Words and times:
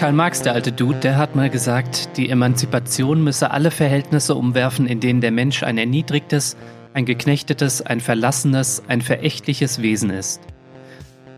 Karl 0.00 0.12
Marx, 0.14 0.40
der 0.40 0.54
alte 0.54 0.72
Dude, 0.72 0.98
der 1.00 1.18
hat 1.18 1.36
mal 1.36 1.50
gesagt, 1.50 2.16
die 2.16 2.30
Emanzipation 2.30 3.22
müsse 3.22 3.50
alle 3.50 3.70
Verhältnisse 3.70 4.34
umwerfen, 4.34 4.86
in 4.86 4.98
denen 4.98 5.20
der 5.20 5.30
Mensch 5.30 5.62
ein 5.62 5.76
erniedrigtes, 5.76 6.56
ein 6.94 7.04
geknechtetes, 7.04 7.82
ein 7.82 8.00
verlassenes, 8.00 8.82
ein 8.88 9.02
verächtliches 9.02 9.82
Wesen 9.82 10.08
ist. 10.08 10.40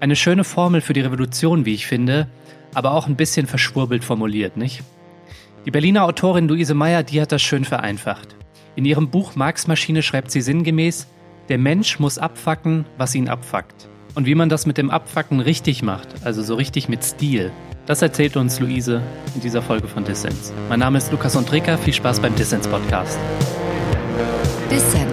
Eine 0.00 0.16
schöne 0.16 0.45
Formel 0.45 0.80
für 0.80 0.93
die 0.93 1.00
Revolution, 1.00 1.66
wie 1.66 1.74
ich 1.74 1.87
finde, 1.87 2.29
aber 2.73 2.93
auch 2.93 3.09
ein 3.09 3.17
bisschen 3.17 3.47
verschwurbelt 3.47 4.04
formuliert, 4.04 4.57
nicht? 4.57 4.83
Die 5.67 5.71
Berliner 5.71 6.04
Autorin 6.04 6.49
Luise 6.49 6.75
Meyer, 6.75 7.03
die 7.03 7.21
hat 7.21 7.33
das 7.33 7.43
schön 7.43 7.65
vereinfacht. 7.65 8.37
In 8.75 8.85
ihrem 8.85 9.11
Buch 9.11 9.35
Marx 9.35 9.67
Maschine 9.67 10.03
schreibt 10.03 10.31
sie 10.31 10.41
sinngemäß, 10.41 11.09
der 11.49 11.59
Mensch 11.59 11.99
muss 11.99 12.19
abfacken, 12.19 12.87
was 12.97 13.15
ihn 13.15 13.29
abfuckt. 13.29 13.89
Und 14.15 14.26
wie 14.26 14.35
man 14.35 14.51
das 14.51 14.67
mit 14.67 14.76
dem 14.76 14.90
Abfacken 14.90 15.40
richtig 15.40 15.83
macht, 15.83 16.06
also 16.23 16.42
so 16.42 16.55
richtig 16.55 16.88
mit 16.88 17.02
Stil, 17.02 17.51
das 17.87 18.02
erzählt 18.02 18.37
uns 18.37 18.61
Luise 18.61 19.01
in 19.35 19.41
dieser 19.41 19.62
Folge 19.62 19.88
von 19.88 20.05
Dissens. 20.05 20.52
Mein 20.69 20.80
Name 20.80 20.98
ist 20.98 21.11
Lukas 21.11 21.35
Ondreka, 21.35 21.79
viel 21.79 21.95
Spaß 21.95 22.21
beim 22.21 22.35
Dissens 22.37 22.69
Podcast. 22.69 23.19
Dissens, 24.71 25.12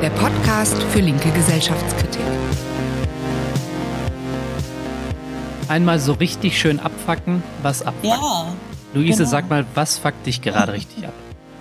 der 0.00 0.10
Podcast 0.10 0.80
für 0.84 1.00
linke 1.00 1.30
Gesellschaftskritik. 1.30 2.22
Einmal 5.66 5.98
so 5.98 6.12
richtig 6.12 6.60
schön 6.60 6.78
abfacken, 6.78 7.42
was 7.62 7.82
abfuckt. 7.82 8.06
Ja. 8.06 8.54
Luise, 8.94 9.18
genau. 9.18 9.30
sag 9.30 9.50
mal, 9.50 9.66
was 9.74 9.98
fuckt 9.98 10.24
dich 10.26 10.42
gerade 10.42 10.72
richtig 10.74 11.08
ab? 11.08 11.12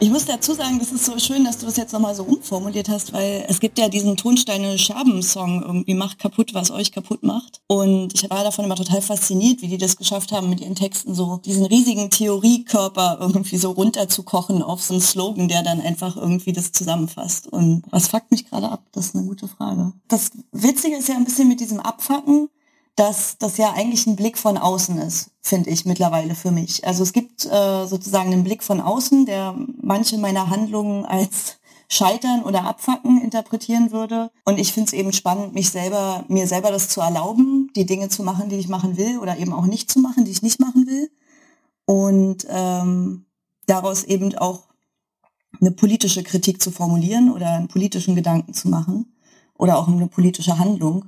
Ich 0.02 0.10
muss 0.12 0.26
dazu 0.26 0.54
sagen, 0.54 0.78
das 0.78 0.92
ist 0.92 1.06
so 1.06 1.18
schön, 1.20 1.46
dass 1.46 1.58
du 1.60 1.66
das 1.66 1.78
jetzt 1.78 1.94
nochmal 1.94 2.14
so 2.14 2.24
umformuliert 2.24 2.90
hast, 2.90 3.14
weil 3.14 3.46
es 3.48 3.62
gibt 3.62 3.80
ja 3.80 3.88
diesen 3.88 4.18
Tonsteine 4.18 4.78
Scherben-Song 4.78 5.64
irgendwie, 5.64 5.94
macht 5.94 6.20
kaputt, 6.20 6.54
was 6.54 6.70
euch 6.70 6.92
kaputt 6.92 7.24
macht. 7.24 7.62
Und 7.68 8.14
ich 8.14 8.30
war 8.30 8.44
davon 8.44 8.66
immer 8.66 8.76
total 8.76 9.02
fasziniert, 9.02 9.62
wie 9.62 9.70
die 9.70 9.78
das 9.78 9.96
geschafft 9.96 10.34
haben, 10.34 10.50
mit 10.50 10.60
ihren 10.60 10.76
Texten 10.76 11.16
so 11.16 11.38
diesen 11.46 11.66
riesigen 11.66 12.10
Theoriekörper 12.10 13.20
irgendwie 13.22 13.58
so 13.58 13.72
runterzukochen 13.72 14.62
auf 14.62 14.84
so 14.84 14.96
einen 14.96 15.02
Slogan, 15.02 15.48
der 15.48 15.64
dann 15.64 15.80
einfach 15.80 16.18
irgendwie 16.18 16.52
das 16.52 16.74
zusammenfasst. 16.74 17.48
Und 17.48 17.84
was 17.90 18.10
fuckt 18.10 18.32
mich 18.32 18.50
gerade 18.50 18.70
ab? 18.70 18.84
Das 18.92 19.08
ist 19.08 19.16
eine 19.16 19.26
gute 19.26 19.48
Frage. 19.48 19.94
Das 20.10 20.32
Witzige 20.52 20.98
ist 20.98 21.08
ja 21.08 21.16
ein 21.16 21.26
bisschen 21.26 21.48
mit 21.48 21.62
diesem 21.62 21.80
Abfacken, 21.80 22.50
dass 22.96 23.38
das 23.38 23.58
ja 23.58 23.74
eigentlich 23.74 24.08
ein 24.08 24.16
Blick 24.16 24.38
von 24.38 24.58
außen 24.58 24.98
ist, 25.00 25.32
finde 25.42 25.70
ich 25.70 25.86
mittlerweile 25.86 26.34
für 26.34 26.52
mich. 26.52 26.86
Also 26.88 27.04
es 27.04 27.12
gibt 27.12 27.46
äh, 27.46 27.86
sozusagen 27.86 28.32
einen 28.32 28.44
Blick 28.44 28.64
von 28.64 28.80
außen, 28.80 29.26
der 29.26 29.56
manche 29.82 30.18
meiner 30.18 30.50
Handlungen 30.50 31.06
als 31.06 31.58
Scheitern 31.88 32.44
oder 32.44 32.64
Abfacken 32.64 33.22
interpretieren 33.22 33.92
würde. 33.92 34.32
Und 34.44 34.60
ich 34.60 34.74
finde 34.74 34.88
es 34.88 34.94
eben 34.94 35.14
spannend, 35.14 35.54
mich 35.54 35.70
selber, 35.70 36.24
mir 36.28 36.48
selber 36.48 36.72
das 36.72 36.90
zu 36.90 37.02
erlauben, 37.02 37.70
die 37.76 37.86
Dinge 37.86 38.10
zu 38.10 38.24
machen, 38.24 38.50
die 38.50 38.56
ich 38.56 38.68
machen 38.68 38.98
will, 38.98 39.20
oder 39.20 39.38
eben 39.38 39.54
auch 39.54 39.66
nicht 39.66 39.92
zu 39.92 40.00
machen, 40.00 40.26
die 40.26 40.32
ich 40.32 40.42
nicht 40.42 40.60
machen 40.60 40.88
will. 40.88 41.12
Und 41.86 42.48
ähm, 42.50 43.26
daraus 43.68 44.04
eben 44.04 44.36
auch 44.36 44.64
eine 45.62 45.72
politische 45.72 46.24
Kritik 46.24 46.62
zu 46.62 46.72
formulieren 46.72 47.32
oder 47.32 47.52
einen 47.52 47.68
politischen 47.68 48.16
Gedanken 48.16 48.54
zu 48.54 48.68
machen 48.68 49.14
oder 49.58 49.78
auch 49.78 49.88
eine 49.88 50.08
politische 50.08 50.58
Handlung. 50.58 51.06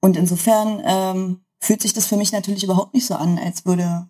Und 0.00 0.16
insofern 0.16 0.82
ähm, 0.84 1.40
fühlt 1.60 1.82
sich 1.82 1.92
das 1.92 2.06
für 2.06 2.16
mich 2.16 2.32
natürlich 2.32 2.64
überhaupt 2.64 2.94
nicht 2.94 3.06
so 3.06 3.14
an, 3.14 3.38
als 3.38 3.66
würde 3.66 4.08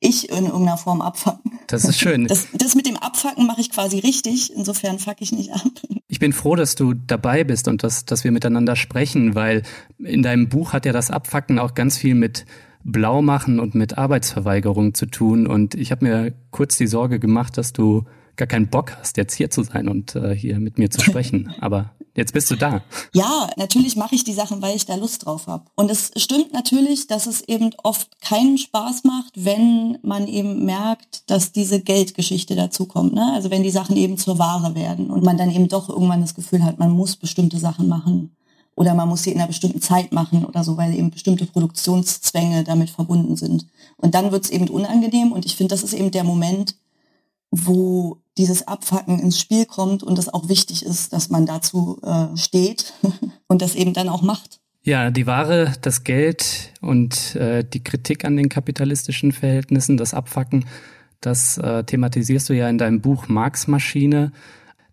ich 0.00 0.30
in 0.30 0.46
irgendeiner 0.46 0.78
Form 0.78 1.00
abfacken. 1.00 1.58
Das 1.66 1.84
ist 1.84 1.98
schön. 1.98 2.26
Das, 2.26 2.46
das 2.52 2.74
mit 2.74 2.86
dem 2.86 2.96
Abfacken 2.96 3.46
mache 3.46 3.60
ich 3.60 3.70
quasi 3.70 3.98
richtig, 3.98 4.54
insofern 4.54 4.98
fuck 4.98 5.16
ich 5.20 5.32
nicht 5.32 5.52
ab. 5.52 5.62
Ich 6.06 6.18
bin 6.18 6.32
froh, 6.32 6.54
dass 6.54 6.74
du 6.74 6.94
dabei 6.94 7.44
bist 7.44 7.68
und 7.68 7.82
dass, 7.82 8.04
dass 8.04 8.24
wir 8.24 8.32
miteinander 8.32 8.76
sprechen, 8.76 9.34
weil 9.34 9.62
in 9.98 10.22
deinem 10.22 10.48
Buch 10.48 10.72
hat 10.72 10.86
ja 10.86 10.92
das 10.92 11.10
Abfacken 11.10 11.58
auch 11.58 11.74
ganz 11.74 11.98
viel 11.98 12.14
mit 12.14 12.46
Blaumachen 12.84 13.60
und 13.60 13.74
mit 13.74 13.98
Arbeitsverweigerung 13.98 14.94
zu 14.94 15.06
tun. 15.06 15.46
Und 15.46 15.74
ich 15.74 15.90
habe 15.90 16.06
mir 16.06 16.34
kurz 16.50 16.76
die 16.76 16.86
Sorge 16.86 17.18
gemacht, 17.18 17.58
dass 17.58 17.72
du 17.72 18.04
gar 18.38 18.46
keinen 18.48 18.68
Bock 18.68 18.96
hast, 18.96 19.16
jetzt 19.18 19.34
hier 19.34 19.50
zu 19.50 19.62
sein 19.64 19.88
und 19.88 20.14
äh, 20.14 20.34
hier 20.34 20.58
mit 20.60 20.78
mir 20.78 20.90
zu 20.90 21.02
sprechen. 21.02 21.52
Aber 21.60 21.90
jetzt 22.14 22.32
bist 22.32 22.50
du 22.50 22.56
da. 22.56 22.82
Ja, 23.12 23.50
natürlich 23.56 23.96
mache 23.96 24.14
ich 24.14 24.24
die 24.24 24.32
Sachen, 24.32 24.62
weil 24.62 24.76
ich 24.76 24.86
da 24.86 24.94
Lust 24.94 25.26
drauf 25.26 25.48
habe. 25.48 25.64
Und 25.74 25.90
es 25.90 26.12
stimmt 26.16 26.52
natürlich, 26.52 27.08
dass 27.08 27.26
es 27.26 27.42
eben 27.42 27.70
oft 27.82 28.20
keinen 28.22 28.56
Spaß 28.56 29.04
macht, 29.04 29.32
wenn 29.34 29.98
man 30.02 30.26
eben 30.28 30.64
merkt, 30.64 31.28
dass 31.30 31.52
diese 31.52 31.80
Geldgeschichte 31.80 32.54
dazukommt. 32.54 33.12
Ne? 33.12 33.32
Also 33.34 33.50
wenn 33.50 33.64
die 33.64 33.70
Sachen 33.70 33.96
eben 33.96 34.16
zur 34.16 34.38
Ware 34.38 34.74
werden 34.74 35.10
und 35.10 35.24
man 35.24 35.36
dann 35.36 35.50
eben 35.50 35.68
doch 35.68 35.88
irgendwann 35.88 36.22
das 36.22 36.34
Gefühl 36.34 36.64
hat, 36.64 36.78
man 36.78 36.92
muss 36.92 37.16
bestimmte 37.16 37.58
Sachen 37.58 37.88
machen. 37.88 38.34
Oder 38.76 38.94
man 38.94 39.08
muss 39.08 39.24
sie 39.24 39.32
in 39.32 39.38
einer 39.38 39.48
bestimmten 39.48 39.82
Zeit 39.82 40.12
machen 40.12 40.44
oder 40.44 40.62
so, 40.62 40.76
weil 40.76 40.94
eben 40.94 41.10
bestimmte 41.10 41.46
Produktionszwänge 41.46 42.62
damit 42.62 42.90
verbunden 42.90 43.34
sind. 43.34 43.66
Und 43.96 44.14
dann 44.14 44.30
wird 44.30 44.44
es 44.44 44.50
eben 44.50 44.68
unangenehm. 44.68 45.32
Und 45.32 45.44
ich 45.44 45.56
finde, 45.56 45.74
das 45.74 45.82
ist 45.82 45.94
eben 45.94 46.12
der 46.12 46.22
Moment, 46.22 46.76
wo 47.50 48.18
dieses 48.38 48.66
Abfacken 48.66 49.18
ins 49.18 49.38
Spiel 49.38 49.66
kommt 49.66 50.02
und 50.02 50.18
es 50.18 50.32
auch 50.32 50.48
wichtig 50.48 50.86
ist, 50.86 51.12
dass 51.12 51.28
man 51.28 51.44
dazu 51.44 52.00
äh, 52.02 52.36
steht 52.36 52.94
und 53.48 53.60
das 53.60 53.74
eben 53.74 53.92
dann 53.92 54.08
auch 54.08 54.22
macht. 54.22 54.60
Ja, 54.82 55.10
die 55.10 55.26
Ware, 55.26 55.74
das 55.82 56.04
Geld 56.04 56.72
und 56.80 57.34
äh, 57.34 57.64
die 57.64 57.82
Kritik 57.82 58.24
an 58.24 58.36
den 58.36 58.48
kapitalistischen 58.48 59.32
Verhältnissen, 59.32 59.96
das 59.96 60.14
Abfacken, 60.14 60.64
das 61.20 61.58
äh, 61.58 61.82
thematisierst 61.82 62.48
du 62.48 62.54
ja 62.54 62.68
in 62.68 62.78
deinem 62.78 63.00
Buch 63.00 63.28
Marx 63.28 63.66
Maschine, 63.66 64.32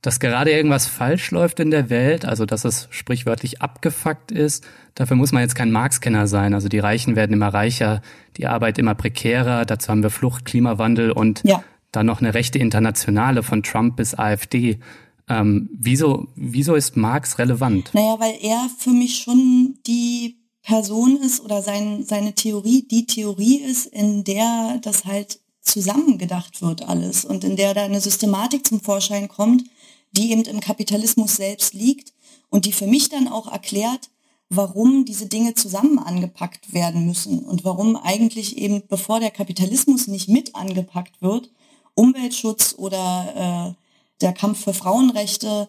dass 0.02 0.20
gerade 0.20 0.52
irgendwas 0.52 0.88
falsch 0.88 1.32
läuft 1.32 1.60
in 1.60 1.72
der 1.72 1.90
Welt, 1.90 2.26
also 2.26 2.46
dass 2.46 2.66
es 2.66 2.88
sprichwörtlich 2.92 3.62
abgefuckt 3.62 4.32
ist. 4.32 4.66
Dafür 4.96 5.18
muss 5.18 5.32
man 5.32 5.44
jetzt 5.44 5.56
kein 5.56 5.72
Marx-Kenner 5.72 6.28
sein. 6.28 6.54
Also 6.54 6.68
die 6.68 6.80
Reichen 6.80 7.16
werden 7.16 7.34
immer 7.34 7.50
reicher, 7.50 8.02
die 8.38 8.48
Arbeit 8.48 8.78
immer 8.78 8.96
prekärer, 8.96 9.66
dazu 9.66 9.90
haben 9.90 10.04
wir 10.04 10.10
Flucht, 10.10 10.46
Klimawandel 10.46 11.12
und 11.12 11.42
ja 11.44 11.64
dann 11.96 12.06
noch 12.06 12.22
eine 12.22 12.34
rechte 12.34 12.60
Internationale 12.60 13.44
von 13.44 13.64
Trump 13.64 13.96
bis 13.96 14.14
AfD. 14.14 14.80
Ähm, 15.28 15.70
wieso, 15.74 16.28
wieso 16.36 16.76
ist 16.76 16.96
Marx 16.96 17.40
relevant? 17.40 17.92
Naja, 17.94 18.20
weil 18.20 18.36
er 18.42 18.70
für 18.78 18.92
mich 18.92 19.18
schon 19.18 19.80
die 19.88 20.38
Person 20.62 21.18
ist 21.18 21.42
oder 21.42 21.62
sein, 21.62 22.04
seine 22.04 22.34
Theorie 22.34 22.88
die 22.88 23.06
Theorie 23.06 23.58
ist, 23.58 23.86
in 23.86 24.24
der 24.24 24.80
das 24.82 25.06
halt 25.06 25.40
zusammengedacht 25.62 26.62
wird 26.62 26.88
alles 26.88 27.26
und 27.26 27.44
in 27.44 27.56
der 27.56 27.74
da 27.74 27.84
eine 27.84 28.02
Systematik 28.02 28.66
zum 28.68 28.82
Vorschein 28.82 29.28
kommt, 29.28 29.64
die 30.12 30.32
eben 30.32 30.44
im 30.44 30.60
Kapitalismus 30.60 31.36
selbst 31.36 31.74
liegt 31.74 32.14
und 32.50 32.66
die 32.66 32.72
für 32.72 32.88
mich 32.88 33.10
dann 33.10 33.28
auch 33.28 33.52
erklärt, 33.52 34.10
warum 34.50 35.06
diese 35.06 35.28
Dinge 35.28 35.56
zusammen 35.56 36.00
angepackt 36.00 36.74
werden 36.74 37.06
müssen 37.06 37.40
und 37.40 37.66
warum 37.66 37.96
eigentlich 37.96 38.58
eben, 38.58 38.84
bevor 38.88 39.20
der 39.20 39.32
Kapitalismus 39.32 40.08
nicht 40.08 40.30
mit 40.30 40.56
angepackt 40.56 41.22
wird, 41.22 41.50
Umweltschutz 41.96 42.76
oder 42.78 43.76
äh, 43.76 44.22
der 44.22 44.34
Kampf 44.34 44.64
für 44.64 44.74
Frauenrechte, 44.74 45.68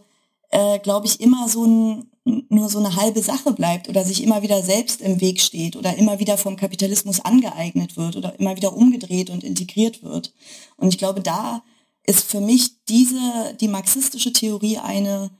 äh, 0.51 0.79
glaube 0.79 1.07
ich, 1.07 1.21
immer 1.21 1.49
so 1.49 1.65
ein, 1.65 2.11
nur 2.49 2.69
so 2.69 2.79
eine 2.79 2.97
halbe 2.97 3.23
Sache 3.23 3.53
bleibt 3.53 3.89
oder 3.89 4.05
sich 4.05 4.23
immer 4.23 4.43
wieder 4.43 4.63
selbst 4.63 5.01
im 5.01 5.21
Weg 5.21 5.41
steht 5.41 5.77
oder 5.77 5.97
immer 5.97 6.19
wieder 6.19 6.37
vom 6.37 6.57
Kapitalismus 6.57 7.21
angeeignet 7.21 7.97
wird 7.97 8.17
oder 8.17 8.39
immer 8.39 8.57
wieder 8.57 8.77
umgedreht 8.77 9.31
und 9.31 9.45
integriert 9.45 10.03
wird. 10.03 10.33
Und 10.77 10.89
ich 10.89 10.99
glaube, 10.99 11.21
da 11.21 11.63
ist 12.05 12.25
für 12.25 12.41
mich 12.41 12.85
diese, 12.89 13.55
die 13.61 13.69
marxistische 13.69 14.33
Theorie 14.33 14.79
eine, 14.79 15.31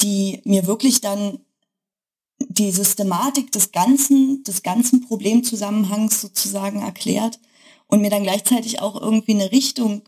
die 0.00 0.40
mir 0.44 0.66
wirklich 0.66 1.00
dann 1.00 1.38
die 2.48 2.72
Systematik 2.72 3.52
des 3.52 3.72
ganzen, 3.72 4.42
des 4.44 4.62
ganzen 4.62 5.06
Problemzusammenhangs 5.06 6.20
sozusagen 6.20 6.82
erklärt 6.82 7.38
und 7.86 8.00
mir 8.00 8.10
dann 8.10 8.24
gleichzeitig 8.24 8.80
auch 8.80 9.00
irgendwie 9.00 9.34
eine 9.34 9.52
Richtung 9.52 10.02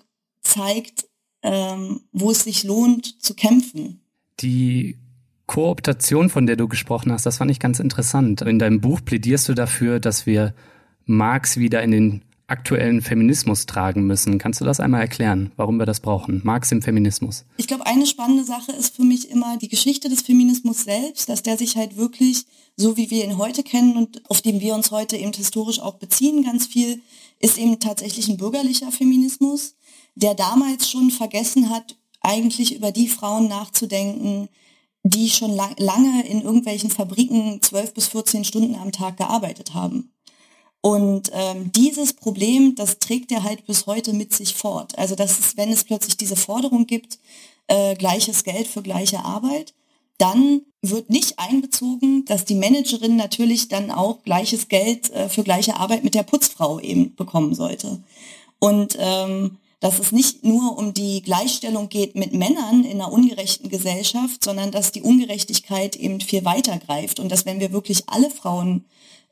zeigt, 0.45 1.07
ähm, 1.43 2.03
wo 2.13 2.31
es 2.31 2.45
sich 2.45 2.65
lohnt 2.65 3.23
zu 3.23 3.35
kämpfen. 3.35 4.01
Die 4.41 4.99
Kooptation, 5.47 6.31
von 6.31 6.47
der 6.47 6.57
du 6.57 6.69
gesprochen 6.69 7.13
hast, 7.13 7.27
das 7.27 7.39
fand 7.39 7.51
ich 7.51 7.61
ganz 7.61 7.81
interessant. 7.81 8.41
In 8.43 8.59
deinem 8.59 8.81
Buch 8.81 9.01
plädierst 9.05 9.49
du 9.49 9.55
dafür, 9.55 10.01
dass 10.01 10.27
wir 10.27 10.55
Marx 11.05 11.59
wieder 11.59 11.83
in 11.83 11.91
den 11.91 12.23
aktuellen 12.47 13.01
Feminismus 13.01 13.67
tragen 13.67 14.07
müssen. 14.07 14.39
Kannst 14.39 14.61
du 14.61 14.65
das 14.65 14.79
einmal 14.79 15.01
erklären, 15.01 15.53
warum 15.57 15.79
wir 15.79 15.87
das 15.87 16.01
brauchen? 16.01 16.43
Marx 16.45 16.73
im 16.73 16.83
Feminismus. 16.83 17.45
Ich 17.57 17.67
glaube, 17.67 17.87
eine 17.87 18.07
spannende 18.07 18.45
Sache 18.45 18.73
ist 18.73 18.97
für 18.97 19.03
mich 19.03 19.31
immer 19.31 19.57
die 19.57 19.69
Geschichte 19.69 20.09
des 20.09 20.23
Feminismus 20.23 20.85
selbst, 20.85 21.29
dass 21.29 21.43
der 21.43 21.57
sich 21.57 21.77
halt 21.77 21.97
wirklich, 21.97 22.45
so 22.77 22.97
wie 22.97 23.11
wir 23.11 23.25
ihn 23.25 23.39
heute 23.39 23.63
kennen 23.63 23.97
und 23.97 24.29
auf 24.31 24.43
den 24.43 24.61
wir 24.61 24.75
uns 24.75 24.91
heute 24.91 25.17
eben 25.17 25.33
historisch 25.33 25.81
auch 25.81 25.95
beziehen, 25.95 26.45
ganz 26.45 26.67
viel, 26.67 27.01
ist 27.41 27.57
eben 27.57 27.81
tatsächlich 27.81 28.29
ein 28.29 28.37
bürgerlicher 28.37 28.93
Feminismus 28.93 29.75
der 30.15 30.35
damals 30.35 30.91
schon 30.91 31.11
vergessen 31.11 31.71
hat, 31.71 31.97
eigentlich 32.21 32.75
über 32.75 32.93
die 32.93 33.09
Frauen 33.09 33.49
nachzudenken, 33.49 34.49
die 35.03 35.29
schon 35.29 35.55
lang, 35.55 35.75
lange 35.79 36.27
in 36.27 36.41
irgendwelchen 36.41 36.91
Fabriken 36.91 37.61
zwölf 37.63 37.93
bis 37.93 38.09
14 38.09 38.45
Stunden 38.45 38.75
am 38.77 38.93
Tag 38.93 39.19
gearbeitet 39.19 39.75
haben. 39.75 40.11
Und 40.81 41.31
ähm, 41.33 41.73
dieses 41.73 42.13
Problem, 42.13 42.75
das 42.75 42.99
trägt 42.99 43.33
er 43.33 43.43
halt 43.43 43.67
bis 43.67 43.87
heute 43.87 44.13
mit 44.13 44.35
sich 44.35 44.55
fort. 44.55 44.99
Also 44.99 45.15
dass 45.15 45.39
es, 45.39 45.57
wenn 45.57 45.73
es 45.73 45.85
plötzlich 45.85 46.17
diese 46.17 46.37
Forderung 46.37 46.87
gibt, 46.87 47.19
äh, 47.69 47.95
gleiches 47.95 48.45
Geld 48.45 48.67
für 48.67 48.83
gleiche 48.83 49.25
Arbeit, 49.25 49.75
dann 50.19 50.63
wird 50.83 51.11
nicht 51.11 51.39
einbezogen, 51.39 52.25
dass 52.27 52.45
die 52.45 52.55
Managerin 52.55 53.17
natürlich 53.17 53.69
dann 53.69 53.91
auch 53.91 54.23
gleiches 54.23 54.69
Geld 54.69 55.11
äh, 55.11 55.29
für 55.29 55.43
gleiche 55.43 55.77
Arbeit 55.77 56.05
mit 56.05 56.15
der 56.15 56.23
Putzfrau 56.23 56.79
eben 56.79 57.15
bekommen 57.15 57.55
sollte. 57.55 58.03
Und 58.59 58.97
ähm, 58.99 59.59
dass 59.85 59.99
es 59.99 60.13
nicht 60.13 60.45
nur 60.45 60.79
um 60.79 60.95
die 60.95 61.21
Gleichstellung 61.21 61.91
geht 61.91 62.15
mit 62.15 62.33
Männern 62.33 62.85
in 62.85 63.03
einer 63.03 63.13
ungerechten 63.13 63.69
Gesellschaft, 63.69 64.43
sondern 64.43 64.71
dass 64.71 64.93
die 64.93 65.03
Ungerechtigkeit 65.03 65.95
eben 65.95 66.23
viel 66.23 66.47
weiter 66.47 66.79
greift 66.79 67.21
und 67.21 67.31
dass 67.31 67.45
wenn 67.45 67.61
wir 67.61 67.71
wirklich 67.71 68.09
alle 68.09 68.31
Frauen 68.31 68.87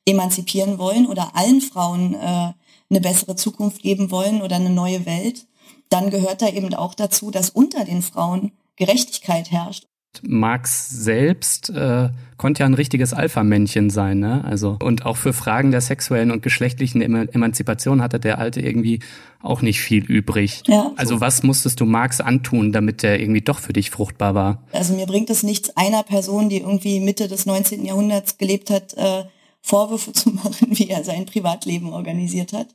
emanzipieren 0.04 0.76
wollen 0.76 1.06
oder 1.06 1.34
allen 1.36 1.62
Frauen 1.62 2.12
äh, 2.12 2.52
eine 2.90 3.00
bessere 3.00 3.34
Zukunft 3.34 3.80
geben 3.80 4.10
wollen 4.10 4.42
oder 4.42 4.56
eine 4.56 4.68
neue 4.68 5.06
Welt, 5.06 5.46
dann 5.88 6.10
gehört 6.10 6.42
da 6.42 6.48
eben 6.48 6.74
auch 6.74 6.92
dazu, 6.92 7.30
dass 7.30 7.48
unter 7.48 7.86
den 7.86 8.02
Frauen 8.02 8.52
Gerechtigkeit 8.76 9.50
herrscht. 9.50 9.86
Marx 10.22 10.90
selbst 10.90 11.70
äh, 11.70 12.10
konnte 12.36 12.60
ja 12.60 12.66
ein 12.66 12.74
richtiges 12.74 13.14
Alpha-Männchen 13.14 13.88
sein, 13.88 14.18
ne? 14.18 14.44
Also 14.44 14.76
und 14.82 15.06
auch 15.06 15.16
für 15.16 15.32
Fragen 15.32 15.70
der 15.70 15.80
sexuellen 15.80 16.30
und 16.30 16.42
geschlechtlichen 16.42 17.00
Emanzipation 17.00 18.02
hatte 18.02 18.20
der 18.20 18.38
Alte 18.38 18.60
irgendwie 18.60 19.00
auch 19.40 19.62
nicht 19.62 19.80
viel 19.80 20.04
übrig. 20.04 20.62
Ja. 20.66 20.92
Also 20.96 21.20
was 21.20 21.42
musstest 21.42 21.80
du 21.80 21.86
Marx 21.86 22.20
antun, 22.20 22.72
damit 22.72 23.02
der 23.02 23.20
irgendwie 23.20 23.40
doch 23.40 23.58
für 23.58 23.72
dich 23.72 23.90
fruchtbar 23.90 24.34
war? 24.34 24.62
Also 24.72 24.94
mir 24.94 25.06
bringt 25.06 25.30
es 25.30 25.42
nichts 25.42 25.76
einer 25.76 26.02
Person, 26.02 26.48
die 26.48 26.58
irgendwie 26.58 27.00
Mitte 27.00 27.28
des 27.28 27.46
19. 27.46 27.84
Jahrhunderts 27.84 28.38
gelebt 28.38 28.70
hat, 28.70 28.94
äh, 28.94 29.24
Vorwürfe 29.62 30.12
zu 30.12 30.30
machen, 30.30 30.68
wie 30.70 30.88
er 30.88 31.04
sein 31.04 31.26
Privatleben 31.26 31.92
organisiert 31.92 32.52
hat. 32.52 32.68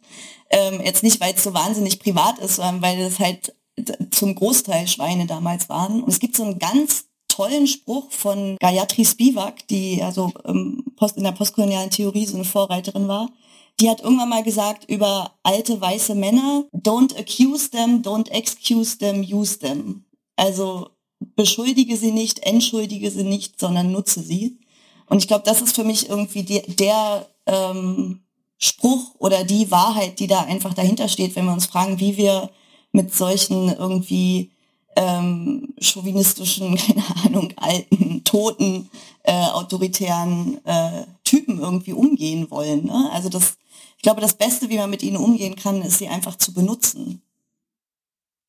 Ähm, 0.49 0.81
jetzt 0.83 1.03
nicht, 1.03 1.21
weil 1.21 1.33
es 1.33 1.43
so 1.43 1.53
wahnsinnig 1.53 1.99
privat 1.99 2.39
ist, 2.39 2.55
sondern 2.55 2.81
weil 2.81 2.99
es 3.01 3.19
halt 3.19 3.53
zum 4.11 4.33
Großteil 4.33 4.87
Schweine 4.87 5.27
damals 5.27 5.69
waren. 5.69 6.01
Und 6.01 6.09
es 6.09 6.19
gibt 6.19 6.35
so 6.35 6.43
einen 6.43 6.59
ganz 6.59 7.06
tollen 7.37 7.67
Spruch 7.67 8.09
von 8.09 8.57
Gayatri 8.59 9.05
Spivak, 9.05 9.67
die 9.67 10.01
also 10.01 10.31
ähm, 10.45 10.83
in 11.15 11.23
der 11.23 11.33
postkolonialen 11.33 11.91
Theorie 11.91 12.25
so 12.25 12.35
eine 12.35 12.45
Vorreiterin 12.45 13.07
war. 13.07 13.29
Die 13.79 13.91
hat 13.91 14.01
irgendwann 14.01 14.29
mal 14.29 14.41
gesagt 14.41 14.89
über 14.89 15.35
alte 15.43 15.79
weiße 15.79 16.15
Männer, 16.15 16.65
don't 16.73 17.15
accuse 17.15 17.69
them, 17.69 18.01
don't 18.01 18.27
excuse 18.31 18.97
them, 18.97 19.21
use 19.21 19.59
them. 19.59 20.05
Also 20.35 20.89
beschuldige 21.19 21.95
sie 21.95 22.11
nicht, 22.11 22.39
entschuldige 22.39 23.11
sie 23.11 23.23
nicht, 23.23 23.59
sondern 23.59 23.91
nutze 23.91 24.21
sie. 24.23 24.57
Und 25.05 25.19
ich 25.19 25.27
glaube, 25.27 25.43
das 25.45 25.61
ist 25.61 25.75
für 25.75 25.83
mich 25.83 26.09
irgendwie 26.09 26.41
die, 26.41 26.61
der 26.61 27.27
ähm, 27.45 28.21
Spruch 28.57 29.13
oder 29.19 29.43
die 29.43 29.69
Wahrheit, 29.69 30.19
die 30.19 30.27
da 30.27 30.41
einfach 30.41 30.73
dahinter 30.73 31.07
steht, 31.07 31.35
wenn 31.35 31.45
wir 31.45 31.53
uns 31.53 31.67
fragen, 31.67 31.99
wie 31.99 32.17
wir 32.17 32.49
mit 32.91 33.13
solchen 33.13 33.69
irgendwie 33.69 34.53
ähm, 34.97 35.75
chauvinistischen, 35.79 36.75
keine 36.75 37.03
Ahnung, 37.23 37.53
alten, 37.55 38.23
toten, 38.23 38.89
äh, 39.23 39.45
autoritären 39.49 40.59
äh, 40.65 41.05
Typen 41.23 41.59
irgendwie 41.59 41.93
umgehen 41.93 42.49
wollen. 42.49 42.85
Ne? 42.85 43.09
Also 43.13 43.29
das, 43.29 43.57
ich 43.95 44.01
glaube, 44.01 44.21
das 44.21 44.33
Beste, 44.33 44.69
wie 44.69 44.77
man 44.77 44.89
mit 44.89 45.03
ihnen 45.03 45.17
umgehen 45.17 45.55
kann, 45.55 45.83
ist 45.83 45.99
sie 45.99 46.07
einfach 46.07 46.35
zu 46.35 46.51
benutzen. 46.51 47.21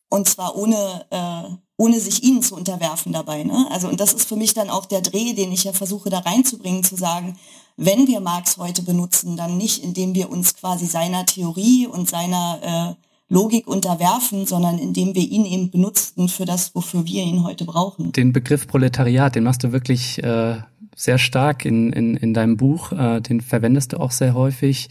Und 0.09 0.27
zwar 0.27 0.57
ohne, 0.57 1.05
äh, 1.11 1.55
ohne 1.77 2.01
sich 2.01 2.23
ihnen 2.23 2.43
zu 2.43 2.55
unterwerfen 2.55 3.13
dabei. 3.13 3.45
Ne? 3.45 3.67
Also, 3.71 3.89
und 3.89 4.01
das 4.01 4.15
ist 4.15 4.27
für 4.27 4.37
mich 4.37 4.55
dann 4.55 4.71
auch 4.71 4.87
der 4.87 5.03
Dreh, 5.03 5.35
den 5.35 5.53
ich 5.53 5.65
ja 5.65 5.75
versuche 5.75 6.09
da 6.09 6.21
reinzubringen, 6.21 6.83
zu 6.83 6.97
sagen, 6.97 7.39
wenn 7.77 8.07
wir 8.07 8.21
Marx 8.21 8.57
heute 8.57 8.83
benutzen, 8.83 9.37
dann 9.37 9.59
nicht, 9.59 9.85
indem 9.85 10.15
wir 10.15 10.31
uns 10.31 10.57
quasi 10.57 10.87
seiner 10.87 11.27
Theorie 11.27 11.87
und 11.87 12.09
seiner 12.09 12.97
äh, 12.99 13.08
Logik 13.29 13.67
unterwerfen, 13.67 14.47
sondern 14.47 14.79
indem 14.79 15.15
wir 15.15 15.23
ihn 15.23 15.45
eben 15.45 15.71
benutzten 15.71 16.29
für 16.29 16.47
das, 16.47 16.75
wofür 16.75 17.05
wir 17.05 17.23
ihn 17.23 17.45
heute 17.45 17.65
brauchen. 17.65 18.13
Den 18.13 18.33
Begriff 18.33 18.67
Proletariat, 18.67 19.35
den 19.35 19.45
machst 19.45 19.65
du 19.65 19.73
wirklich 19.73 20.23
äh, 20.23 20.57
sehr 20.97 21.19
stark 21.19 21.65
in, 21.65 21.93
in, 21.93 22.17
in 22.17 22.33
deinem 22.33 22.57
Buch, 22.57 22.93
äh, 22.93 23.21
den 23.21 23.41
verwendest 23.41 23.93
du 23.93 23.99
auch 23.99 24.13
sehr 24.13 24.35
häufig. 24.35 24.89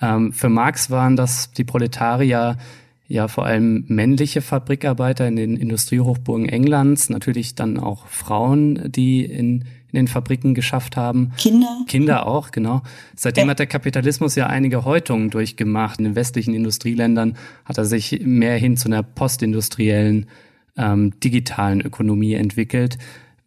Ähm, 0.00 0.32
für 0.32 0.48
Marx 0.48 0.90
waren 0.90 1.16
das 1.16 1.52
die 1.52 1.64
Proletarier 1.64 2.56
ja 3.08 3.26
vor 3.26 3.44
allem 3.44 3.84
männliche 3.88 4.40
Fabrikarbeiter 4.40 5.26
in 5.26 5.34
den 5.34 5.56
Industriehochburgen 5.56 6.48
Englands, 6.48 7.10
natürlich 7.10 7.56
dann 7.56 7.78
auch 7.78 8.06
Frauen, 8.06 8.90
die 8.92 9.24
in 9.24 9.64
in 9.92 9.96
den 9.96 10.08
Fabriken 10.08 10.54
geschafft 10.54 10.96
haben. 10.96 11.32
Kinder. 11.36 11.84
Kinder 11.86 12.26
auch, 12.26 12.50
genau. 12.50 12.82
Seitdem 13.16 13.44
ja. 13.44 13.50
hat 13.50 13.58
der 13.58 13.66
Kapitalismus 13.66 14.34
ja 14.34 14.46
einige 14.46 14.84
Häutungen 14.84 15.30
durchgemacht. 15.30 15.98
In 15.98 16.04
den 16.04 16.16
westlichen 16.16 16.54
Industrieländern 16.54 17.36
hat 17.64 17.78
er 17.78 17.84
sich 17.84 18.20
mehr 18.22 18.56
hin 18.56 18.76
zu 18.76 18.88
einer 18.88 19.02
postindustriellen, 19.02 20.26
ähm, 20.76 21.18
digitalen 21.20 21.80
Ökonomie 21.80 22.34
entwickelt. 22.34 22.98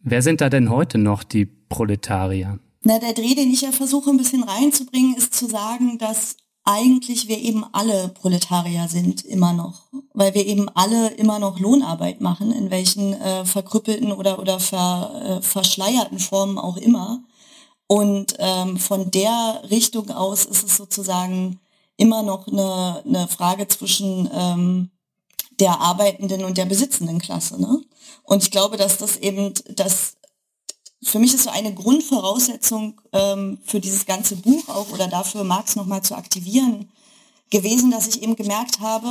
Wer 0.02 0.22
sind 0.22 0.40
da 0.40 0.50
denn 0.50 0.70
heute 0.70 0.98
noch 0.98 1.24
die 1.24 1.46
Proletarier? 1.46 2.58
Na, 2.82 2.98
der 2.98 3.14
Dreh, 3.14 3.34
den 3.34 3.50
ich 3.50 3.62
ja 3.62 3.72
versuche 3.72 4.10
ein 4.10 4.18
bisschen 4.18 4.42
reinzubringen, 4.42 5.16
ist 5.16 5.34
zu 5.34 5.46
sagen, 5.46 5.96
dass 5.98 6.36
eigentlich 6.64 7.28
wir 7.28 7.38
eben 7.38 7.64
alle 7.72 8.08
Proletarier 8.08 8.88
sind, 8.88 9.24
immer 9.24 9.52
noch. 9.52 9.82
Weil 10.14 10.34
wir 10.34 10.46
eben 10.46 10.68
alle 10.70 11.08
immer 11.08 11.38
noch 11.38 11.58
Lohnarbeit 11.58 12.20
machen, 12.20 12.52
in 12.52 12.70
welchen 12.70 13.12
äh, 13.14 13.44
verkrüppelten 13.44 14.12
oder, 14.12 14.38
oder 14.38 14.58
ver, 14.58 15.40
äh, 15.40 15.42
verschleierten 15.42 16.18
Formen 16.18 16.58
auch 16.58 16.76
immer. 16.76 17.22
Und 17.86 18.34
ähm, 18.38 18.78
von 18.78 19.10
der 19.10 19.62
Richtung 19.70 20.10
aus 20.10 20.46
ist 20.46 20.64
es 20.64 20.76
sozusagen 20.76 21.60
immer 21.96 22.22
noch 22.22 22.48
eine, 22.48 23.02
eine 23.04 23.28
Frage 23.28 23.68
zwischen 23.68 24.28
ähm, 24.32 24.90
der 25.60 25.80
arbeitenden 25.80 26.44
und 26.44 26.56
der 26.56 26.64
besitzenden 26.64 27.18
Klasse. 27.18 27.60
Ne? 27.60 27.82
Und 28.24 28.42
ich 28.42 28.50
glaube, 28.50 28.76
dass 28.76 28.98
das 28.98 29.16
eben 29.18 29.52
das 29.76 30.13
für 31.04 31.18
mich 31.18 31.34
ist 31.34 31.44
so 31.44 31.50
eine 31.50 31.74
Grundvoraussetzung 31.74 33.00
ähm, 33.12 33.58
für 33.64 33.80
dieses 33.80 34.06
ganze 34.06 34.36
Buch 34.36 34.68
auch 34.68 34.90
oder 34.90 35.06
dafür 35.08 35.44
Marx 35.44 35.76
nochmal 35.76 36.02
zu 36.02 36.16
aktivieren 36.16 36.90
gewesen, 37.50 37.90
dass 37.90 38.08
ich 38.08 38.22
eben 38.22 38.36
gemerkt 38.36 38.80
habe, 38.80 39.08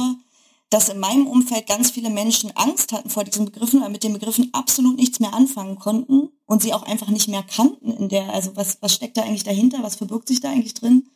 dass 0.70 0.90
in 0.90 1.00
meinem 1.00 1.28
Umfeld 1.28 1.68
ganz 1.68 1.92
viele 1.92 2.10
Menschen 2.10 2.52
Angst 2.58 2.92
hatten 2.92 3.10
vor 3.10 3.24
diesen 3.24 3.46
Begriffen, 3.46 3.82
weil 3.82 3.92
mit 3.92 4.04
den 4.04 4.14
Begriffen 4.14 4.50
absolut 4.54 4.98
nichts 4.98 5.20
mehr 5.20 5.34
anfangen 5.34 5.78
konnten 5.78 6.30
und 6.46 6.62
sie 6.64 6.74
auch 6.74 6.84
einfach 6.84 7.10
nicht 7.10 7.28
mehr 7.28 7.44
kannten 7.44 7.92
in 7.92 8.10
der, 8.10 8.34
also 8.34 8.56
was, 8.56 8.80
was 8.82 8.94
steckt 8.94 9.18
da 9.18 9.22
eigentlich 9.22 9.44
dahinter, 9.44 9.84
was 9.84 9.96
verbirgt 9.96 10.28
sich 10.28 10.42
da 10.42 10.50
eigentlich 10.50 10.74
drin? 10.74 11.10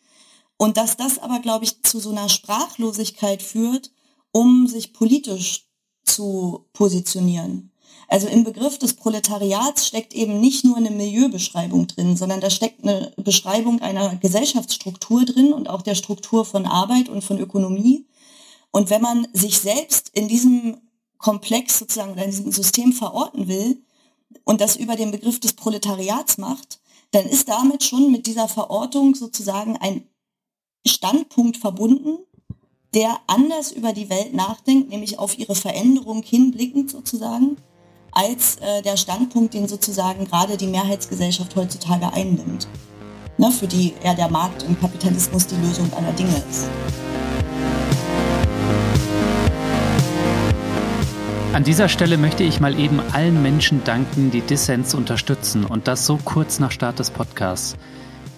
Und 0.57 0.77
dass 0.77 0.95
das 0.95 1.18
aber, 1.19 1.39
glaube 1.39 1.65
ich, 1.65 1.81
zu 1.83 2.00
so 2.00 2.12
einer 2.12 2.29
Sprachlosigkeit 2.29 3.41
führt, 3.41 3.91
um 4.31 4.68
sich 4.68 4.94
politisch 4.94 5.65
zu 6.03 6.68
positionieren. 6.74 7.71
Also 8.07 8.27
im 8.27 8.45
Begriff 8.45 8.77
des 8.77 8.94
Proletariats 8.94 9.88
steckt 9.88 10.13
eben 10.13 10.39
nicht 10.39 10.63
nur 10.63 10.77
eine 10.77 10.92
Milieubeschreibung 10.92 11.88
drin, 11.88 12.15
sondern 12.15 12.39
da 12.39 12.50
steckt 12.50 12.83
eine 12.83 13.12
Beschreibung 13.18 13.81
einer 13.81 14.15
Gesellschaftsstruktur 14.15 15.25
drin 15.25 15.51
und 15.51 15.69
auch 15.69 15.81
der 15.81 15.95
Struktur 15.95 16.45
von 16.45 16.65
Arbeit 16.65 17.09
und 17.09 17.21
von 17.21 17.38
Ökonomie. 17.38 18.06
Und 18.72 18.89
wenn 18.89 19.01
man 19.01 19.27
sich 19.34 19.60
selbst 19.60 20.10
in 20.13 20.29
diesem 20.29 20.77
Komplex 21.17 21.79
sozusagen, 21.79 22.17
in 22.17 22.31
diesem 22.31 22.51
System 22.51 22.93
verorten 22.93 23.50
will 23.50 23.84
und 24.46 24.62
das 24.62 24.77
über 24.77 24.96
den 24.96 25.12
Begriff 25.12 25.39
des 25.41 25.53
Proletariats 25.53 26.38
macht, 26.38 26.79
dann 27.12 27.25
ist 27.25 27.50
damit 27.50 27.84
schon 27.84 28.12
mit 28.12 28.25
dieser 28.25 28.48
Verortung 28.48 29.15
sozusagen 29.15 29.77
ein 29.77 30.08
Standpunkt 30.86 31.58
verbunden, 31.58 32.20
der 32.93 33.20
anders 33.27 33.72
über 33.72 33.91
die 33.91 34.10
Welt 34.10 34.34
nachdenkt, 34.34 34.89
nämlich 34.89 35.20
auf 35.20 35.38
ihre 35.38 35.55
Veränderung 35.55 36.24
hinblickend 36.24 36.89
sozusagen 36.89 37.58
als 38.11 38.57
äh, 38.57 38.81
der 38.81 38.97
Standpunkt, 38.97 39.53
den 39.53 39.67
sozusagen 39.67 40.25
gerade 40.25 40.57
die 40.57 40.67
Mehrheitsgesellschaft 40.67 41.55
heutzutage 41.55 42.11
einnimmt. 42.13 42.67
Ne, 43.37 43.51
für 43.51 43.67
die 43.67 43.93
eher 44.03 44.15
der 44.15 44.29
Markt 44.29 44.63
und 44.63 44.79
Kapitalismus 44.81 45.45
die 45.45 45.55
Lösung 45.57 45.91
aller 45.93 46.11
Dinge 46.13 46.41
ist. 46.49 46.69
An 51.53 51.63
dieser 51.63 51.89
Stelle 51.89 52.17
möchte 52.17 52.43
ich 52.43 52.59
mal 52.59 52.79
eben 52.79 52.99
allen 53.13 53.41
Menschen 53.41 53.83
danken, 53.83 54.29
die 54.29 54.41
Dissens 54.41 54.93
unterstützen 54.93 55.65
und 55.65 55.87
das 55.87 56.05
so 56.05 56.17
kurz 56.23 56.59
nach 56.59 56.71
Start 56.71 56.99
des 56.99 57.09
Podcasts. 57.09 57.75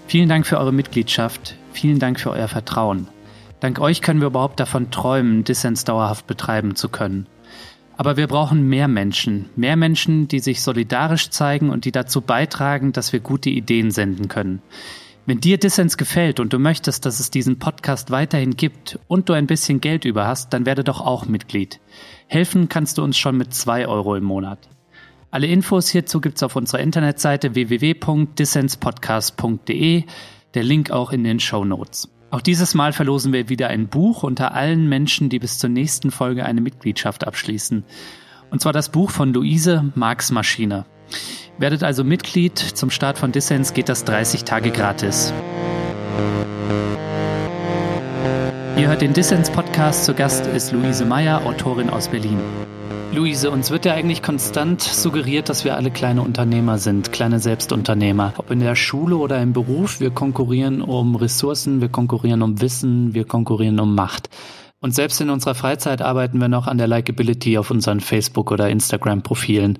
Vielen 0.07 0.29
Dank 0.29 0.47
für 0.47 0.57
eure 0.57 0.71
Mitgliedschaft, 0.71 1.55
vielen 1.73 1.99
Dank 1.99 2.19
für 2.19 2.31
euer 2.31 2.47
Vertrauen. 2.47 3.09
Dank 3.59 3.79
euch 3.79 4.01
können 4.01 4.21
wir 4.21 4.27
überhaupt 4.27 4.59
davon 4.59 4.89
träumen, 4.89 5.43
Dissens 5.43 5.83
dauerhaft 5.83 6.27
betreiben 6.27 6.75
zu 6.75 6.87
können. 6.87 7.27
Aber 7.99 8.15
wir 8.15 8.27
brauchen 8.27 8.69
mehr 8.69 8.87
Menschen, 8.87 9.49
mehr 9.57 9.75
Menschen, 9.75 10.29
die 10.29 10.39
sich 10.39 10.61
solidarisch 10.61 11.31
zeigen 11.31 11.69
und 11.69 11.83
die 11.83 11.91
dazu 11.91 12.21
beitragen, 12.21 12.93
dass 12.93 13.11
wir 13.11 13.19
gute 13.19 13.49
Ideen 13.49 13.91
senden 13.91 14.29
können. 14.29 14.61
Wenn 15.25 15.41
dir 15.41 15.57
Dissens 15.57 15.97
gefällt 15.97 16.39
und 16.39 16.53
du 16.53 16.59
möchtest, 16.59 17.05
dass 17.05 17.19
es 17.19 17.29
diesen 17.29 17.59
Podcast 17.59 18.09
weiterhin 18.09 18.55
gibt 18.55 18.97
und 19.09 19.27
du 19.27 19.33
ein 19.33 19.47
bisschen 19.47 19.81
Geld 19.81 20.05
über 20.05 20.27
hast, 20.27 20.53
dann 20.53 20.65
werde 20.65 20.85
doch 20.85 21.01
auch 21.01 21.25
Mitglied. 21.25 21.81
Helfen 22.27 22.69
kannst 22.69 22.97
du 22.97 23.03
uns 23.03 23.17
schon 23.17 23.35
mit 23.35 23.53
zwei 23.53 23.85
Euro 23.85 24.15
im 24.15 24.23
Monat. 24.23 24.69
Alle 25.29 25.47
Infos 25.47 25.89
hierzu 25.89 26.21
gibt's 26.21 26.41
auf 26.41 26.55
unserer 26.55 26.79
Internetseite 26.79 27.53
www.dissenspodcast.de, 27.53 30.03
der 30.53 30.63
Link 30.63 30.91
auch 30.91 31.11
in 31.11 31.25
den 31.25 31.41
Show 31.41 31.65
Notes. 31.65 32.07
Auch 32.31 32.41
dieses 32.41 32.75
Mal 32.75 32.93
verlosen 32.93 33.33
wir 33.33 33.49
wieder 33.49 33.69
ein 33.69 33.87
Buch 33.87 34.21
unter 34.23 34.53
allen 34.53 34.87
Menschen, 34.87 35.29
die 35.29 35.39
bis 35.39 35.57
zur 35.57 35.69
nächsten 35.69 36.11
Folge 36.11 36.45
eine 36.45 36.61
Mitgliedschaft 36.61 37.25
abschließen. 37.25 37.83
Und 38.51 38.61
zwar 38.61 38.73
das 38.73 38.89
Buch 38.89 39.09
von 39.09 39.33
Luise 39.33 39.91
Marx 39.95 40.31
Maschine. 40.31 40.85
Werdet 41.57 41.83
also 41.83 42.03
Mitglied. 42.03 42.57
Zum 42.57 42.91
Start 42.91 43.17
von 43.17 43.31
Dissens 43.31 43.73
geht 43.73 43.89
das 43.89 44.05
30 44.05 44.43
Tage 44.43 44.69
gratis. 44.69 45.33
Ihr 48.77 48.87
hört 48.87 49.01
den 49.01 49.13
Dissens-Podcast. 49.13 50.05
Zu 50.05 50.13
Gast 50.13 50.45
ist 50.45 50.71
Luise 50.71 51.05
Meyer, 51.05 51.45
Autorin 51.45 51.89
aus 51.89 52.07
Berlin. 52.07 52.39
Luise, 53.11 53.51
uns 53.51 53.71
wird 53.71 53.85
ja 53.85 53.93
eigentlich 53.93 54.21
konstant 54.21 54.81
suggeriert, 54.81 55.49
dass 55.49 55.65
wir 55.65 55.75
alle 55.75 55.91
kleine 55.91 56.21
Unternehmer 56.21 56.77
sind, 56.77 57.11
kleine 57.11 57.39
Selbstunternehmer. 57.39 58.33
Ob 58.37 58.51
in 58.51 58.59
der 58.59 58.75
Schule 58.75 59.17
oder 59.17 59.41
im 59.41 59.53
Beruf, 59.53 59.99
wir 59.99 60.11
konkurrieren 60.11 60.81
um 60.81 61.15
Ressourcen, 61.15 61.81
wir 61.81 61.89
konkurrieren 61.89 62.41
um 62.41 62.61
Wissen, 62.61 63.13
wir 63.13 63.25
konkurrieren 63.25 63.79
um 63.79 63.95
Macht. 63.95 64.29
Und 64.79 64.95
selbst 64.95 65.19
in 65.19 65.29
unserer 65.29 65.55
Freizeit 65.55 66.01
arbeiten 66.01 66.39
wir 66.39 66.47
noch 66.47 66.67
an 66.67 66.77
der 66.77 66.87
Likability 66.87 67.57
auf 67.57 67.71
unseren 67.71 67.99
Facebook- 67.99 68.51
oder 68.51 68.69
Instagram-Profilen. 68.69 69.79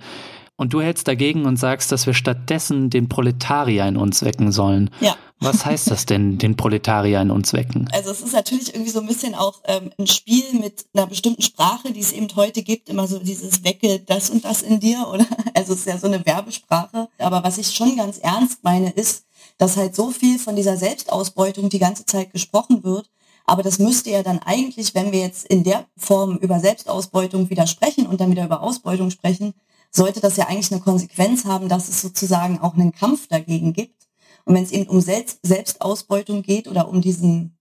Und 0.60 0.74
du 0.74 0.82
hältst 0.82 1.08
dagegen 1.08 1.46
und 1.46 1.56
sagst, 1.56 1.90
dass 1.90 2.06
wir 2.06 2.14
stattdessen 2.14 2.90
den 2.90 3.08
Proletarier 3.08 3.88
in 3.88 3.96
uns 3.96 4.26
wecken 4.26 4.52
sollen. 4.52 4.90
Ja. 5.00 5.16
Was 5.40 5.66
heißt 5.66 5.90
das 5.90 6.06
denn, 6.06 6.38
den 6.38 6.58
Proletarier 6.58 7.22
in 7.22 7.32
uns 7.32 7.54
wecken? 7.54 7.88
Also 7.94 8.12
es 8.12 8.20
ist 8.20 8.34
natürlich 8.34 8.74
irgendwie 8.74 8.92
so 8.92 9.00
ein 9.00 9.08
bisschen 9.08 9.36
auch 9.36 9.62
ähm, 9.64 9.90
ein 9.98 10.06
Spiel 10.06 10.44
mit 10.60 10.86
einer 10.94 11.08
bestimmten 11.08 11.44
Sprache, 11.44 11.94
die 11.94 12.02
es 12.02 12.12
eben 12.12 12.28
heute 12.36 12.62
gibt, 12.62 12.90
immer 12.90 13.08
so 13.08 13.20
dieses 13.20 13.64
Wecke 13.64 14.02
das 14.02 14.30
und 14.30 14.44
das 14.44 14.62
in 14.62 14.82
dir, 14.82 15.08
oder? 15.08 15.26
Also 15.54 15.72
es 15.72 15.80
ist 15.80 15.88
ja 15.88 15.98
so 15.98 16.08
eine 16.08 16.26
Werbesprache. 16.26 17.08
Aber 17.20 17.42
was 17.42 17.58
ich 17.58 17.74
schon 17.74 17.96
ganz 17.96 18.18
ernst 18.18 18.62
meine, 18.62 18.90
ist, 18.90 19.24
dass 19.60 19.78
halt 19.78 19.96
so 19.96 20.12
viel 20.12 20.40
von 20.40 20.58
dieser 20.58 20.76
Selbstausbeutung 20.76 21.70
die 21.70 21.80
ganze 21.80 22.06
Zeit 22.06 22.34
gesprochen 22.34 22.84
wird. 22.84 23.10
Aber 23.46 23.64
das 23.64 23.80
müsste 23.80 24.10
ja 24.10 24.24
dann 24.24 24.40
eigentlich, 24.40 24.94
wenn 24.94 25.14
wir 25.14 25.22
jetzt 25.22 25.46
in 25.46 25.64
der 25.64 25.86
Form 25.96 26.36
über 26.36 26.60
Selbstausbeutung 26.60 27.50
widersprechen 27.50 28.08
und 28.08 28.20
dann 28.20 28.30
wieder 28.30 28.44
über 28.44 28.62
Ausbeutung 28.62 29.10
sprechen, 29.10 29.54
sollte 29.92 30.20
das 30.20 30.38
ja 30.38 30.48
eigentlich 30.48 30.72
eine 30.72 30.82
Konsequenz 30.82 31.46
haben, 31.46 31.70
dass 31.70 31.90
es 31.90 32.02
sozusagen 32.02 32.60
auch 32.60 32.76
einen 32.76 32.92
Kampf 32.92 33.28
dagegen 33.28 33.74
gibt. 33.74 34.08
Und 34.46 34.56
wenn 34.56 34.64
es 34.64 34.72
eben 34.72 34.90
um 34.90 35.02
Selbst 35.02 35.40
Selbstausbeutung 35.44 36.42
geht 36.44 36.68
oder 36.68 36.90
um 36.90 37.02
diesen, 37.02 37.58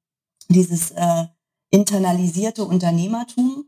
dieses 0.48 0.90
äh, 0.92 1.26
internalisierte 1.70 2.64
Unternehmertum, 2.64 3.64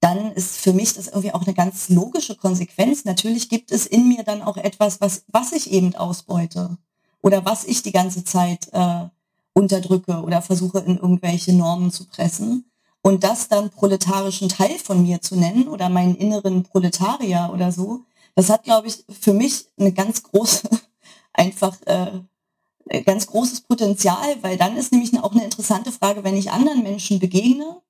dann 0.00 0.32
ist 0.32 0.58
für 0.58 0.72
mich 0.72 0.94
das 0.94 1.08
irgendwie 1.08 1.32
auch 1.32 1.42
eine 1.42 1.54
ganz 1.54 1.88
logische 1.88 2.36
Konsequenz. 2.36 3.04
Natürlich 3.04 3.48
gibt 3.48 3.72
es 3.72 3.86
in 3.86 4.08
mir 4.08 4.22
dann 4.24 4.42
auch 4.42 4.56
etwas, 4.56 5.00
was, 5.00 5.24
was 5.28 5.52
ich 5.52 5.72
eben 5.72 5.94
ausbeute 5.94 6.76
oder 7.22 7.44
was 7.44 7.64
ich 7.64 7.82
die 7.82 7.92
ganze 7.92 8.24
Zeit 8.24 8.68
äh, 8.72 9.08
unterdrücke 9.52 10.22
oder 10.22 10.42
versuche 10.42 10.80
in 10.80 10.98
irgendwelche 10.98 11.52
Normen 11.52 11.90
zu 11.90 12.06
pressen. 12.06 12.70
Und 13.06 13.22
das 13.22 13.46
dann 13.46 13.70
proletarischen 13.70 14.48
Teil 14.48 14.76
von 14.82 15.00
mir 15.00 15.22
zu 15.22 15.36
nennen 15.36 15.68
oder 15.68 15.88
meinen 15.88 16.16
inneren 16.16 16.64
Proletarier 16.64 17.50
oder 17.54 17.70
so, 17.70 18.00
das 18.34 18.50
hat, 18.50 18.64
glaube 18.64 18.88
ich, 18.88 19.04
für 19.20 19.32
mich 19.32 19.66
eine 19.78 19.92
ganz 19.92 20.24
große, 20.24 20.68
einfach 21.32 21.76
äh, 21.82 23.02
ganz 23.04 23.28
großes 23.28 23.60
Potenzial, 23.60 24.36
weil 24.42 24.56
dann 24.56 24.76
ist 24.76 24.90
nämlich 24.90 25.16
auch 25.20 25.30
eine 25.30 25.44
interessante 25.44 25.92
Frage, 25.92 26.24
wenn 26.24 26.36
ich 26.36 26.50
anderen 26.50 26.82
Menschen 26.82 27.20
begegne, 27.20 27.80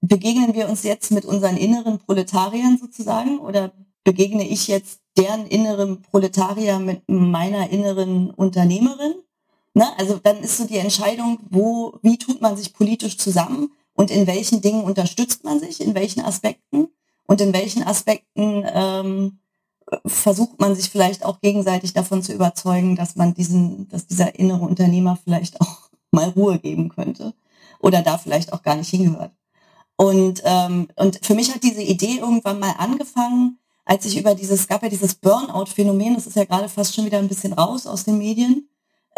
begegnen 0.00 0.52
wir 0.54 0.68
uns 0.68 0.82
jetzt 0.82 1.12
mit 1.12 1.24
unseren 1.24 1.56
inneren 1.56 2.00
Proletariern 2.00 2.78
sozusagen 2.78 3.38
oder 3.38 3.70
begegne 4.02 4.44
ich 4.44 4.66
jetzt 4.66 4.98
deren 5.16 5.46
inneren 5.46 6.02
Proletarier 6.02 6.80
mit 6.80 7.02
meiner 7.06 7.70
inneren 7.70 8.30
Unternehmerin? 8.30 9.14
Ne? 9.74 9.86
Also 9.98 10.18
dann 10.20 10.38
ist 10.38 10.56
so 10.56 10.64
die 10.64 10.78
Entscheidung, 10.78 11.38
wo, 11.48 12.00
wie 12.02 12.18
tut 12.18 12.40
man 12.40 12.56
sich 12.56 12.74
politisch 12.74 13.18
zusammen? 13.18 13.70
Und 13.98 14.12
in 14.12 14.28
welchen 14.28 14.60
Dingen 14.60 14.84
unterstützt 14.84 15.42
man 15.42 15.58
sich, 15.58 15.80
in 15.80 15.92
welchen 15.92 16.24
Aspekten 16.24 16.86
und 17.26 17.40
in 17.40 17.52
welchen 17.52 17.82
Aspekten 17.82 18.64
ähm, 18.72 19.40
versucht 20.06 20.60
man 20.60 20.76
sich 20.76 20.88
vielleicht 20.88 21.24
auch 21.24 21.40
gegenseitig 21.40 21.94
davon 21.94 22.22
zu 22.22 22.32
überzeugen, 22.32 22.94
dass 22.94 23.16
man 23.16 23.34
diesen, 23.34 23.88
dass 23.88 24.06
dieser 24.06 24.38
innere 24.38 24.64
Unternehmer 24.64 25.18
vielleicht 25.24 25.60
auch 25.60 25.90
mal 26.12 26.28
Ruhe 26.28 26.60
geben 26.60 26.90
könnte 26.90 27.34
oder 27.80 28.02
da 28.02 28.18
vielleicht 28.18 28.52
auch 28.52 28.62
gar 28.62 28.76
nicht 28.76 28.88
hingehört. 28.88 29.32
Und, 29.96 30.42
ähm, 30.44 30.86
und 30.94 31.18
für 31.26 31.34
mich 31.34 31.52
hat 31.52 31.64
diese 31.64 31.82
Idee 31.82 32.18
irgendwann 32.18 32.60
mal 32.60 32.76
angefangen, 32.78 33.58
als 33.84 34.04
ich 34.04 34.16
über 34.16 34.36
dieses, 34.36 34.68
gab 34.68 34.84
ja 34.84 34.90
dieses 34.90 35.16
Burnout-Phänomen, 35.16 36.14
das 36.14 36.28
ist 36.28 36.36
ja 36.36 36.44
gerade 36.44 36.68
fast 36.68 36.94
schon 36.94 37.04
wieder 37.04 37.18
ein 37.18 37.28
bisschen 37.28 37.52
raus 37.52 37.88
aus 37.88 38.04
den 38.04 38.18
Medien. 38.18 38.68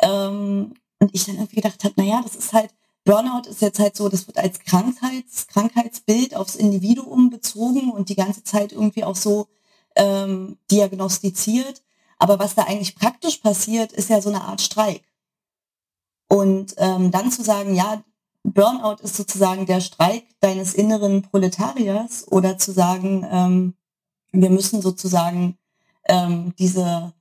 Ähm, 0.03 0.73
und 1.01 1.15
ich 1.15 1.27
dann 1.27 1.35
irgendwie 1.35 1.57
gedacht 1.57 1.85
habe, 1.85 1.95
naja, 1.99 2.23
das 2.23 2.35
ist 2.35 2.55
halt, 2.55 2.71
Burnout 3.05 3.49
ist 3.49 3.63
jetzt 3.63 3.79
halt 3.79 3.97
so, 3.97 4.09
das 4.09 4.27
wird 4.27 4.39
als 4.39 4.61
Krankheits, 4.61 5.47
Krankheitsbild 5.49 6.37
aufs 6.37 6.55
Individuum 6.55 7.31
bezogen 7.31 7.91
und 7.91 8.09
die 8.09 8.17
ganze 8.17 8.45
Zeit 8.45 8.73
irgendwie 8.73 9.05
auch 9.05 9.17
so 9.17 9.49
ähm, 9.97 10.59
diagnostiziert. 10.71 11.83
Aber 12.19 12.39
was 12.39 12.55
da 12.55 12.65
eigentlich 12.65 12.97
praktisch 12.97 13.39
passiert, 13.39 13.93
ist 13.93 14.11
ja 14.11 14.21
so 14.21 14.29
eine 14.29 14.43
Art 14.43 14.61
Streik. 14.61 15.03
Und 16.29 16.75
ähm, 16.77 17.11
dann 17.11 17.31
zu 17.31 17.43
sagen, 17.43 17.75
ja, 17.75 18.05
Burnout 18.43 19.03
ist 19.03 19.17
sozusagen 19.17 19.67
der 19.67 19.81
Streik 19.81 20.25
deines 20.41 20.75
inneren 20.75 21.23
Proletariers 21.23 22.27
oder 22.31 22.59
zu 22.59 22.73
sagen, 22.73 23.27
ähm, 23.31 23.75
wir 24.33 24.51
müssen 24.51 24.81
sozusagen 24.81 25.59
ähm, 26.09 26.55
diese 26.59 27.13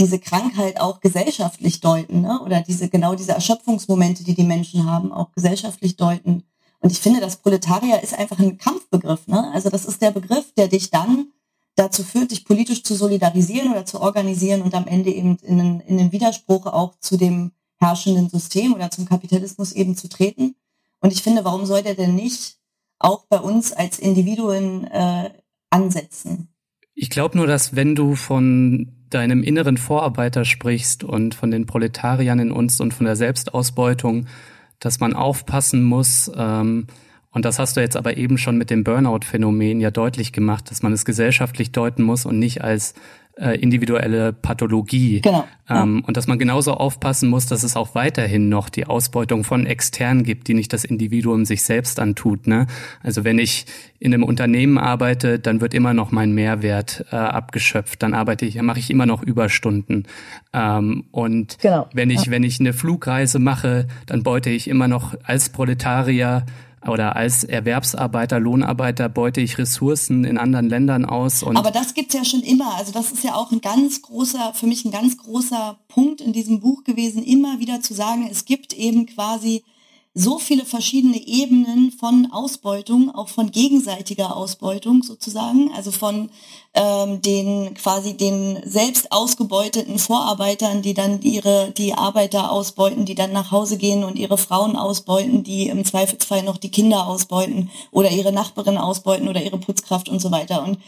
diese 0.00 0.18
Krankheit 0.18 0.80
auch 0.80 1.00
gesellschaftlich 1.00 1.80
deuten, 1.80 2.22
ne? 2.22 2.40
oder 2.40 2.62
diese 2.62 2.88
genau 2.88 3.14
diese 3.14 3.32
Erschöpfungsmomente, 3.32 4.24
die 4.24 4.34
die 4.34 4.44
Menschen 4.44 4.90
haben, 4.90 5.12
auch 5.12 5.30
gesellschaftlich 5.32 5.96
deuten. 5.96 6.42
Und 6.80 6.90
ich 6.90 6.98
finde, 6.98 7.20
das 7.20 7.36
Proletarier 7.36 8.02
ist 8.02 8.18
einfach 8.18 8.38
ein 8.38 8.56
Kampfbegriff. 8.56 9.28
Ne? 9.28 9.50
Also 9.52 9.68
das 9.68 9.84
ist 9.84 10.00
der 10.00 10.10
Begriff, 10.10 10.52
der 10.56 10.68
dich 10.68 10.90
dann 10.90 11.28
dazu 11.76 12.02
führt, 12.02 12.30
dich 12.30 12.44
politisch 12.44 12.82
zu 12.82 12.94
solidarisieren 12.94 13.70
oder 13.70 13.84
zu 13.84 14.00
organisieren 14.00 14.62
und 14.62 14.74
am 14.74 14.86
Ende 14.86 15.10
eben 15.10 15.36
in 15.42 15.58
den, 15.58 15.80
in 15.80 15.98
den 15.98 16.12
Widerspruch 16.12 16.66
auch 16.66 16.98
zu 17.00 17.16
dem 17.16 17.52
herrschenden 17.76 18.28
System 18.28 18.74
oder 18.74 18.90
zum 18.90 19.04
Kapitalismus 19.04 19.72
eben 19.72 19.96
zu 19.96 20.08
treten. 20.08 20.56
Und 21.00 21.12
ich 21.12 21.22
finde, 21.22 21.44
warum 21.44 21.66
soll 21.66 21.82
der 21.82 21.94
denn 21.94 22.14
nicht 22.14 22.56
auch 22.98 23.24
bei 23.26 23.38
uns 23.38 23.72
als 23.72 23.98
Individuen 23.98 24.84
äh, 24.84 25.30
ansetzen? 25.70 26.48
Ich 26.94 27.10
glaube 27.10 27.36
nur, 27.36 27.46
dass 27.46 27.76
wenn 27.76 27.94
du 27.94 28.14
von 28.14 28.99
deinem 29.10 29.42
inneren 29.42 29.76
Vorarbeiter 29.76 30.44
sprichst 30.44 31.04
und 31.04 31.34
von 31.34 31.50
den 31.50 31.66
Proletariern 31.66 32.38
in 32.38 32.52
uns 32.52 32.80
und 32.80 32.94
von 32.94 33.06
der 33.06 33.16
Selbstausbeutung, 33.16 34.26
dass 34.78 35.00
man 35.00 35.14
aufpassen 35.14 35.82
muss, 35.82 36.30
ähm, 36.36 36.86
und 37.32 37.44
das 37.44 37.58
hast 37.58 37.76
du 37.76 37.80
jetzt 37.80 37.96
aber 37.96 38.16
eben 38.16 38.38
schon 38.38 38.58
mit 38.58 38.70
dem 38.70 38.82
Burnout-Phänomen 38.82 39.80
ja 39.80 39.90
deutlich 39.90 40.32
gemacht, 40.32 40.70
dass 40.70 40.82
man 40.82 40.92
es 40.92 41.04
gesellschaftlich 41.04 41.70
deuten 41.70 42.02
muss 42.02 42.26
und 42.26 42.38
nicht 42.38 42.62
als 42.62 42.94
äh, 43.40 43.58
individuelle 43.58 44.32
Pathologie. 44.32 45.20
Genau. 45.20 45.46
Ähm, 45.68 45.98
ja. 45.98 46.06
Und 46.06 46.16
dass 46.16 46.26
man 46.26 46.38
genauso 46.38 46.74
aufpassen 46.74 47.28
muss, 47.28 47.46
dass 47.46 47.62
es 47.62 47.76
auch 47.76 47.94
weiterhin 47.94 48.48
noch 48.48 48.68
die 48.68 48.86
Ausbeutung 48.86 49.44
von 49.44 49.66
extern 49.66 50.24
gibt, 50.24 50.48
die 50.48 50.54
nicht 50.54 50.72
das 50.72 50.84
Individuum 50.84 51.44
sich 51.44 51.62
selbst 51.62 51.98
antut. 52.00 52.46
Ne? 52.46 52.66
Also 53.02 53.24
wenn 53.24 53.38
ich 53.38 53.66
in 53.98 54.12
einem 54.12 54.24
Unternehmen 54.24 54.78
arbeite, 54.78 55.38
dann 55.38 55.60
wird 55.60 55.74
immer 55.74 55.94
noch 55.94 56.10
mein 56.10 56.32
Mehrwert 56.32 57.06
äh, 57.10 57.16
abgeschöpft. 57.16 58.02
Dann 58.02 58.14
arbeite 58.14 58.44
ich, 58.44 58.60
mache 58.60 58.78
ich 58.78 58.90
immer 58.90 59.06
noch 59.06 59.22
Überstunden. 59.22 60.06
Ähm, 60.52 61.04
und 61.10 61.58
genau. 61.60 61.88
wenn 61.94 62.10
ich, 62.10 62.26
ja. 62.26 62.32
wenn 62.32 62.42
ich 62.42 62.60
eine 62.60 62.72
Flugreise 62.72 63.38
mache, 63.38 63.88
dann 64.06 64.22
beute 64.22 64.50
ich 64.50 64.68
immer 64.68 64.88
noch 64.88 65.14
als 65.24 65.48
Proletarier 65.48 66.44
oder 66.86 67.16
als 67.16 67.44
Erwerbsarbeiter, 67.44 68.40
Lohnarbeiter 68.40 69.08
beute 69.08 69.40
ich 69.40 69.58
Ressourcen 69.58 70.24
in 70.24 70.38
anderen 70.38 70.68
Ländern 70.68 71.04
aus. 71.04 71.44
Aber 71.44 71.70
das 71.70 71.94
gibt's 71.94 72.14
ja 72.14 72.24
schon 72.24 72.42
immer. 72.42 72.74
Also 72.76 72.92
das 72.92 73.12
ist 73.12 73.22
ja 73.22 73.34
auch 73.34 73.52
ein 73.52 73.60
ganz 73.60 74.00
großer, 74.02 74.52
für 74.54 74.66
mich 74.66 74.84
ein 74.84 74.90
ganz 74.90 75.18
großer 75.18 75.78
Punkt 75.88 76.20
in 76.20 76.32
diesem 76.32 76.60
Buch 76.60 76.84
gewesen, 76.84 77.22
immer 77.22 77.60
wieder 77.60 77.80
zu 77.80 77.92
sagen, 77.92 78.28
es 78.30 78.44
gibt 78.44 78.72
eben 78.72 79.06
quasi 79.06 79.62
so 80.12 80.40
viele 80.40 80.64
verschiedene 80.64 81.24
Ebenen 81.24 81.92
von 81.92 82.32
Ausbeutung, 82.32 83.14
auch 83.14 83.28
von 83.28 83.52
gegenseitiger 83.52 84.36
Ausbeutung 84.36 85.04
sozusagen, 85.04 85.70
also 85.72 85.92
von 85.92 86.30
ähm, 86.74 87.22
den 87.22 87.74
quasi 87.74 88.16
den 88.16 88.58
selbst 88.64 89.12
ausgebeuteten 89.12 90.00
Vorarbeitern, 90.00 90.82
die 90.82 90.94
dann 90.94 91.22
ihre 91.22 91.70
die 91.70 91.94
Arbeiter 91.94 92.50
ausbeuten, 92.50 93.04
die 93.04 93.14
dann 93.14 93.32
nach 93.32 93.52
Hause 93.52 93.78
gehen 93.78 94.02
und 94.02 94.18
ihre 94.18 94.36
Frauen 94.36 94.74
ausbeuten, 94.74 95.44
die 95.44 95.68
im 95.68 95.84
Zweifelsfall 95.84 96.42
noch 96.42 96.56
die 96.56 96.72
Kinder 96.72 97.06
ausbeuten 97.06 97.70
oder 97.92 98.10
ihre 98.10 98.32
Nachbarin 98.32 98.78
ausbeuten 98.78 99.28
oder 99.28 99.42
ihre 99.42 99.58
Putzkraft 99.58 100.08
und 100.08 100.20
so 100.20 100.32
weiter. 100.32 100.64
Und 100.64 100.78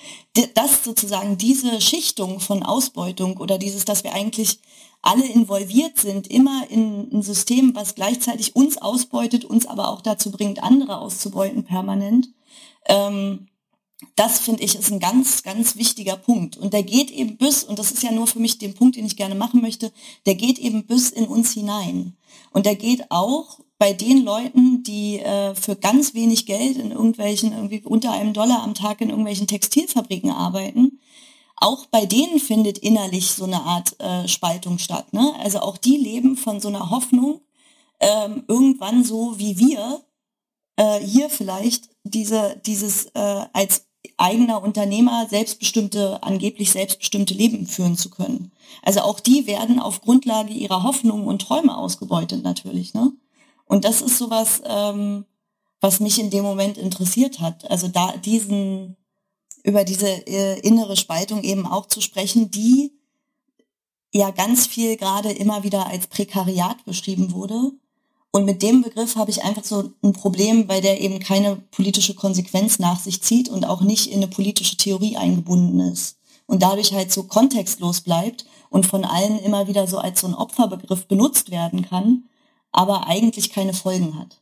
das 0.54 0.82
sozusagen 0.82 1.38
diese 1.38 1.80
Schichtung 1.80 2.40
von 2.40 2.64
Ausbeutung 2.64 3.36
oder 3.36 3.56
dieses, 3.56 3.84
dass 3.84 4.02
wir 4.02 4.14
eigentlich 4.14 4.58
alle 5.02 5.26
involviert 5.26 5.98
sind, 5.98 6.28
immer 6.28 6.64
in 6.70 7.08
ein 7.12 7.22
System, 7.22 7.74
was 7.74 7.96
gleichzeitig 7.96 8.54
uns 8.54 8.78
ausbeutet, 8.78 9.44
uns 9.44 9.66
aber 9.66 9.88
auch 9.88 10.00
dazu 10.00 10.30
bringt, 10.30 10.62
andere 10.62 10.98
auszubeuten 10.98 11.64
permanent. 11.64 12.28
Ähm, 12.86 13.48
das 14.16 14.40
finde 14.40 14.62
ich 14.62 14.74
ist 14.76 14.90
ein 14.90 15.00
ganz, 15.00 15.42
ganz 15.42 15.76
wichtiger 15.76 16.16
Punkt. 16.16 16.56
Und 16.56 16.72
der 16.72 16.82
geht 16.82 17.10
eben 17.10 17.36
bis, 17.36 17.64
und 17.64 17.78
das 17.78 17.90
ist 17.90 18.02
ja 18.02 18.12
nur 18.12 18.26
für 18.26 18.40
mich 18.40 18.58
den 18.58 18.74
Punkt, 18.74 18.96
den 18.96 19.06
ich 19.06 19.16
gerne 19.16 19.34
machen 19.34 19.60
möchte, 19.60 19.92
der 20.26 20.34
geht 20.34 20.58
eben 20.58 20.86
bis 20.86 21.10
in 21.10 21.26
uns 21.26 21.52
hinein. 21.52 22.16
Und 22.52 22.66
der 22.66 22.76
geht 22.76 23.10
auch 23.10 23.60
bei 23.78 23.92
den 23.92 24.22
Leuten, 24.22 24.82
die 24.84 25.18
äh, 25.18 25.54
für 25.54 25.76
ganz 25.76 26.14
wenig 26.14 26.46
Geld 26.46 26.76
in 26.76 26.92
irgendwelchen, 26.92 27.52
irgendwie 27.52 27.82
unter 27.84 28.12
einem 28.12 28.32
Dollar 28.32 28.62
am 28.62 28.74
Tag 28.74 29.00
in 29.00 29.10
irgendwelchen 29.10 29.46
Textilfabriken 29.46 30.30
arbeiten, 30.30 31.00
auch 31.56 31.86
bei 31.86 32.06
denen 32.06 32.40
findet 32.40 32.78
innerlich 32.78 33.30
so 33.32 33.44
eine 33.44 33.62
Art 33.62 33.98
äh, 34.00 34.26
Spaltung 34.28 34.78
statt. 34.78 35.12
Ne? 35.12 35.32
Also 35.40 35.60
auch 35.60 35.76
die 35.76 35.96
leben 35.96 36.36
von 36.36 36.60
so 36.60 36.68
einer 36.68 36.90
Hoffnung, 36.90 37.40
ähm, 38.00 38.44
irgendwann 38.48 39.04
so 39.04 39.38
wie 39.38 39.58
wir 39.58 40.02
äh, 40.76 40.98
hier 41.00 41.30
vielleicht 41.30 41.88
diese, 42.04 42.60
dieses 42.66 43.06
äh, 43.14 43.46
als 43.52 43.86
eigener 44.16 44.62
Unternehmer 44.62 45.26
selbstbestimmte, 45.28 46.22
angeblich 46.22 46.72
selbstbestimmte 46.72 47.34
Leben 47.34 47.66
führen 47.66 47.96
zu 47.96 48.10
können. 48.10 48.52
Also 48.82 49.00
auch 49.00 49.20
die 49.20 49.46
werden 49.46 49.78
auf 49.78 50.00
Grundlage 50.00 50.52
ihrer 50.52 50.82
Hoffnungen 50.82 51.26
und 51.26 51.42
Träume 51.42 51.76
ausgebeutet 51.76 52.42
natürlich. 52.42 52.94
Ne? 52.94 53.12
Und 53.66 53.84
das 53.84 54.02
ist 54.02 54.18
sowas, 54.18 54.62
ähm, 54.66 55.24
was 55.80 56.00
mich 56.00 56.18
in 56.18 56.30
dem 56.30 56.44
Moment 56.44 56.78
interessiert 56.78 57.40
hat. 57.40 57.70
Also 57.70 57.88
da 57.88 58.16
diesen 58.16 58.96
über 59.62 59.84
diese 59.84 60.08
äh, 60.26 60.60
innere 60.60 60.96
Spaltung 60.96 61.42
eben 61.42 61.66
auch 61.66 61.86
zu 61.86 62.00
sprechen, 62.00 62.50
die 62.50 62.92
ja 64.12 64.30
ganz 64.30 64.66
viel 64.66 64.96
gerade 64.96 65.30
immer 65.30 65.62
wieder 65.62 65.86
als 65.86 66.06
Prekariat 66.06 66.84
beschrieben 66.84 67.32
wurde. 67.32 67.72
Und 68.30 68.44
mit 68.44 68.62
dem 68.62 68.82
Begriff 68.82 69.16
habe 69.16 69.30
ich 69.30 69.44
einfach 69.44 69.64
so 69.64 69.92
ein 70.02 70.12
Problem, 70.14 70.68
weil 70.68 70.80
der 70.80 71.00
eben 71.00 71.18
keine 71.18 71.56
politische 71.56 72.14
Konsequenz 72.14 72.78
nach 72.78 72.98
sich 72.98 73.22
zieht 73.22 73.48
und 73.48 73.66
auch 73.66 73.82
nicht 73.82 74.06
in 74.08 74.16
eine 74.16 74.28
politische 74.28 74.76
Theorie 74.76 75.16
eingebunden 75.16 75.80
ist. 75.80 76.16
Und 76.46 76.62
dadurch 76.62 76.92
halt 76.92 77.12
so 77.12 77.24
kontextlos 77.24 78.00
bleibt 78.00 78.46
und 78.70 78.86
von 78.86 79.04
allen 79.04 79.38
immer 79.38 79.68
wieder 79.68 79.86
so 79.86 79.98
als 79.98 80.20
so 80.20 80.26
ein 80.26 80.34
Opferbegriff 80.34 81.06
benutzt 81.06 81.50
werden 81.50 81.82
kann, 81.82 82.24
aber 82.72 83.06
eigentlich 83.06 83.52
keine 83.52 83.74
Folgen 83.74 84.18
hat. 84.18 84.41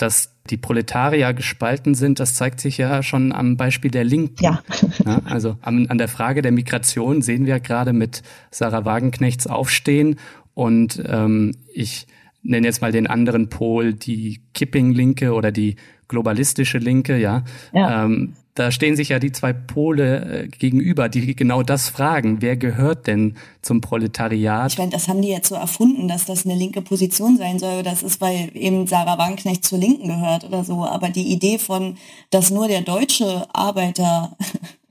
Dass 0.00 0.34
die 0.48 0.56
Proletarier 0.56 1.34
gespalten 1.34 1.94
sind, 1.94 2.20
das 2.20 2.34
zeigt 2.34 2.60
sich 2.60 2.78
ja 2.78 3.02
schon 3.02 3.32
am 3.32 3.56
Beispiel 3.56 3.90
der 3.90 4.04
Linken. 4.04 4.42
Ja. 4.42 4.62
ja 5.04 5.20
also 5.24 5.58
an, 5.60 5.86
an 5.88 5.98
der 5.98 6.08
Frage 6.08 6.42
der 6.42 6.52
Migration 6.52 7.20
sehen 7.22 7.44
wir 7.44 7.60
gerade 7.60 7.92
mit 7.92 8.22
Sarah 8.50 8.84
Wagenknechts 8.84 9.46
Aufstehen 9.46 10.16
und 10.54 11.02
ähm, 11.06 11.52
ich 11.72 12.06
nenne 12.42 12.66
jetzt 12.66 12.80
mal 12.80 12.92
den 12.92 13.06
anderen 13.06 13.48
Pol, 13.48 13.92
die 13.92 14.40
Kipping-Linke 14.54 15.34
oder 15.34 15.52
die 15.52 15.76
globalistische 16.08 16.78
Linke, 16.78 17.18
ja. 17.18 17.44
ja. 17.72 18.04
Ähm, 18.04 18.34
da 18.54 18.72
stehen 18.72 18.96
sich 18.96 19.10
ja 19.10 19.18
die 19.18 19.32
zwei 19.32 19.52
Pole 19.52 20.44
äh, 20.44 20.48
gegenüber, 20.48 21.08
die 21.08 21.34
genau 21.36 21.62
das 21.62 21.88
fragen. 21.88 22.42
Wer 22.42 22.56
gehört 22.56 23.06
denn 23.06 23.36
zum 23.62 23.80
Proletariat? 23.80 24.72
Ich 24.72 24.78
meine, 24.78 24.90
das 24.90 25.08
haben 25.08 25.22
die 25.22 25.28
jetzt 25.28 25.48
so 25.48 25.54
erfunden, 25.54 26.08
dass 26.08 26.26
das 26.26 26.44
eine 26.44 26.56
linke 26.56 26.82
Position 26.82 27.36
sein 27.36 27.58
soll. 27.58 27.82
Das 27.82 28.02
ist, 28.02 28.20
weil 28.20 28.50
eben 28.54 28.86
Sarah 28.86 29.18
Wagenknecht 29.18 29.64
zur 29.64 29.78
Linken 29.78 30.08
gehört 30.08 30.44
oder 30.44 30.64
so. 30.64 30.84
Aber 30.84 31.10
die 31.10 31.32
Idee 31.32 31.58
von, 31.58 31.96
dass 32.30 32.50
nur 32.50 32.66
der 32.66 32.82
deutsche 32.82 33.46
Arbeiter 33.54 34.36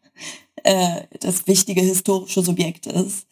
äh, 0.63 1.01
das 1.19 1.47
wichtige 1.47 1.81
historische 1.81 2.41
Subjekt 2.41 2.85
ist, 2.87 3.27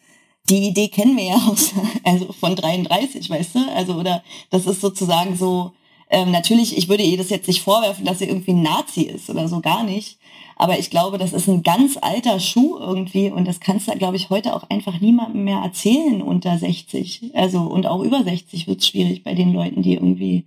die 0.50 0.68
Idee 0.68 0.88
kennen 0.88 1.16
wir 1.16 1.24
ja 1.24 1.36
aus, 1.36 1.72
also 2.04 2.32
von 2.32 2.56
33, 2.56 3.28
weißt 3.28 3.54
du? 3.54 3.58
Also, 3.74 3.94
oder 3.94 4.22
das 4.50 4.66
ist 4.66 4.80
sozusagen 4.80 5.36
so, 5.36 5.72
ähm, 6.10 6.30
natürlich, 6.30 6.76
ich 6.76 6.88
würde 6.88 7.02
ihr 7.02 7.18
das 7.18 7.30
jetzt 7.30 7.48
nicht 7.48 7.62
vorwerfen, 7.62 8.04
dass 8.04 8.18
sie 8.18 8.26
irgendwie 8.26 8.52
ein 8.52 8.62
Nazi 8.62 9.02
ist 9.02 9.28
oder 9.28 9.48
so 9.48 9.60
gar 9.60 9.84
nicht. 9.84 10.18
Aber 10.56 10.78
ich 10.78 10.90
glaube, 10.90 11.18
das 11.18 11.32
ist 11.32 11.48
ein 11.48 11.62
ganz 11.62 11.96
alter 12.00 12.40
Schuh 12.40 12.78
irgendwie 12.78 13.30
und 13.30 13.46
das 13.46 13.60
kannst 13.60 13.86
du, 13.86 13.92
glaube 13.92 14.16
ich, 14.16 14.28
heute 14.28 14.56
auch 14.56 14.68
einfach 14.70 15.00
niemandem 15.00 15.44
mehr 15.44 15.58
erzählen 15.58 16.20
unter 16.20 16.58
60. 16.58 17.30
Also 17.34 17.60
und 17.60 17.86
auch 17.86 18.02
über 18.02 18.24
60 18.24 18.66
wird 18.66 18.80
es 18.80 18.88
schwierig 18.88 19.22
bei 19.22 19.34
den 19.34 19.52
Leuten, 19.52 19.82
die 19.82 19.94
irgendwie 19.94 20.46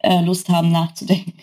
äh, 0.00 0.22
Lust 0.22 0.48
haben 0.48 0.72
nachzudenken. 0.72 1.34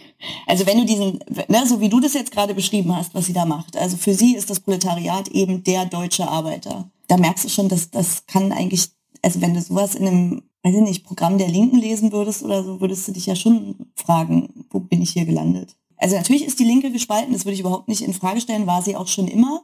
Also 0.46 0.66
wenn 0.66 0.78
du 0.78 0.86
diesen, 0.86 1.20
ne, 1.48 1.66
so 1.66 1.80
wie 1.80 1.90
du 1.90 2.00
das 2.00 2.14
jetzt 2.14 2.32
gerade 2.32 2.54
beschrieben 2.54 2.96
hast, 2.96 3.16
was 3.16 3.28
sie 3.28 3.34
da 3.34 3.46
macht, 3.46 3.78
also 3.78 3.96
für 3.96 4.14
sie 4.14 4.36
ist 4.36 4.50
das 4.50 4.60
Proletariat 4.60 5.30
eben 5.30 5.64
der 5.64 5.86
deutsche 5.86 6.28
Arbeiter. 6.28 6.90
Da 7.08 7.18
merkst 7.18 7.46
du 7.46 7.50
schon, 7.50 7.70
dass 7.70 7.92
das 7.92 8.26
kann 8.26 8.52
eigentlich, 8.52 8.90
also 9.22 9.42
wenn 9.42 9.54
du 9.54 9.62
sowas 9.62 9.96
in 9.96 10.08
einem 10.08 10.44
weiß 10.64 10.76
ich 10.76 10.82
nicht, 10.82 11.04
Programm 11.04 11.38
der 11.38 11.48
Linken 11.48 11.78
lesen 11.78 12.12
würdest 12.12 12.44
oder 12.44 12.64
so, 12.64 12.82
würdest 12.82 13.08
du 13.08 13.12
dich 13.12 13.26
ja 13.26 13.36
schon 13.36 13.76
fragen, 13.96 14.66
wo 14.70 14.80
bin 14.80 15.02
ich 15.02 15.12
hier 15.12 15.26
gelandet? 15.26 15.76
Also 15.98 16.16
natürlich 16.16 16.46
ist 16.46 16.60
die 16.60 16.66
Linke 16.66 16.92
gespalten, 16.92 17.34
das 17.34 17.46
würde 17.46 17.54
ich 17.54 17.60
überhaupt 17.60 17.88
nicht 17.88 18.02
in 18.02 18.14
Frage 18.14 18.42
stellen, 18.42 18.68
war 18.68 18.82
sie 18.82 18.96
auch 18.96 19.08
schon 19.08 19.28
immer. 19.28 19.62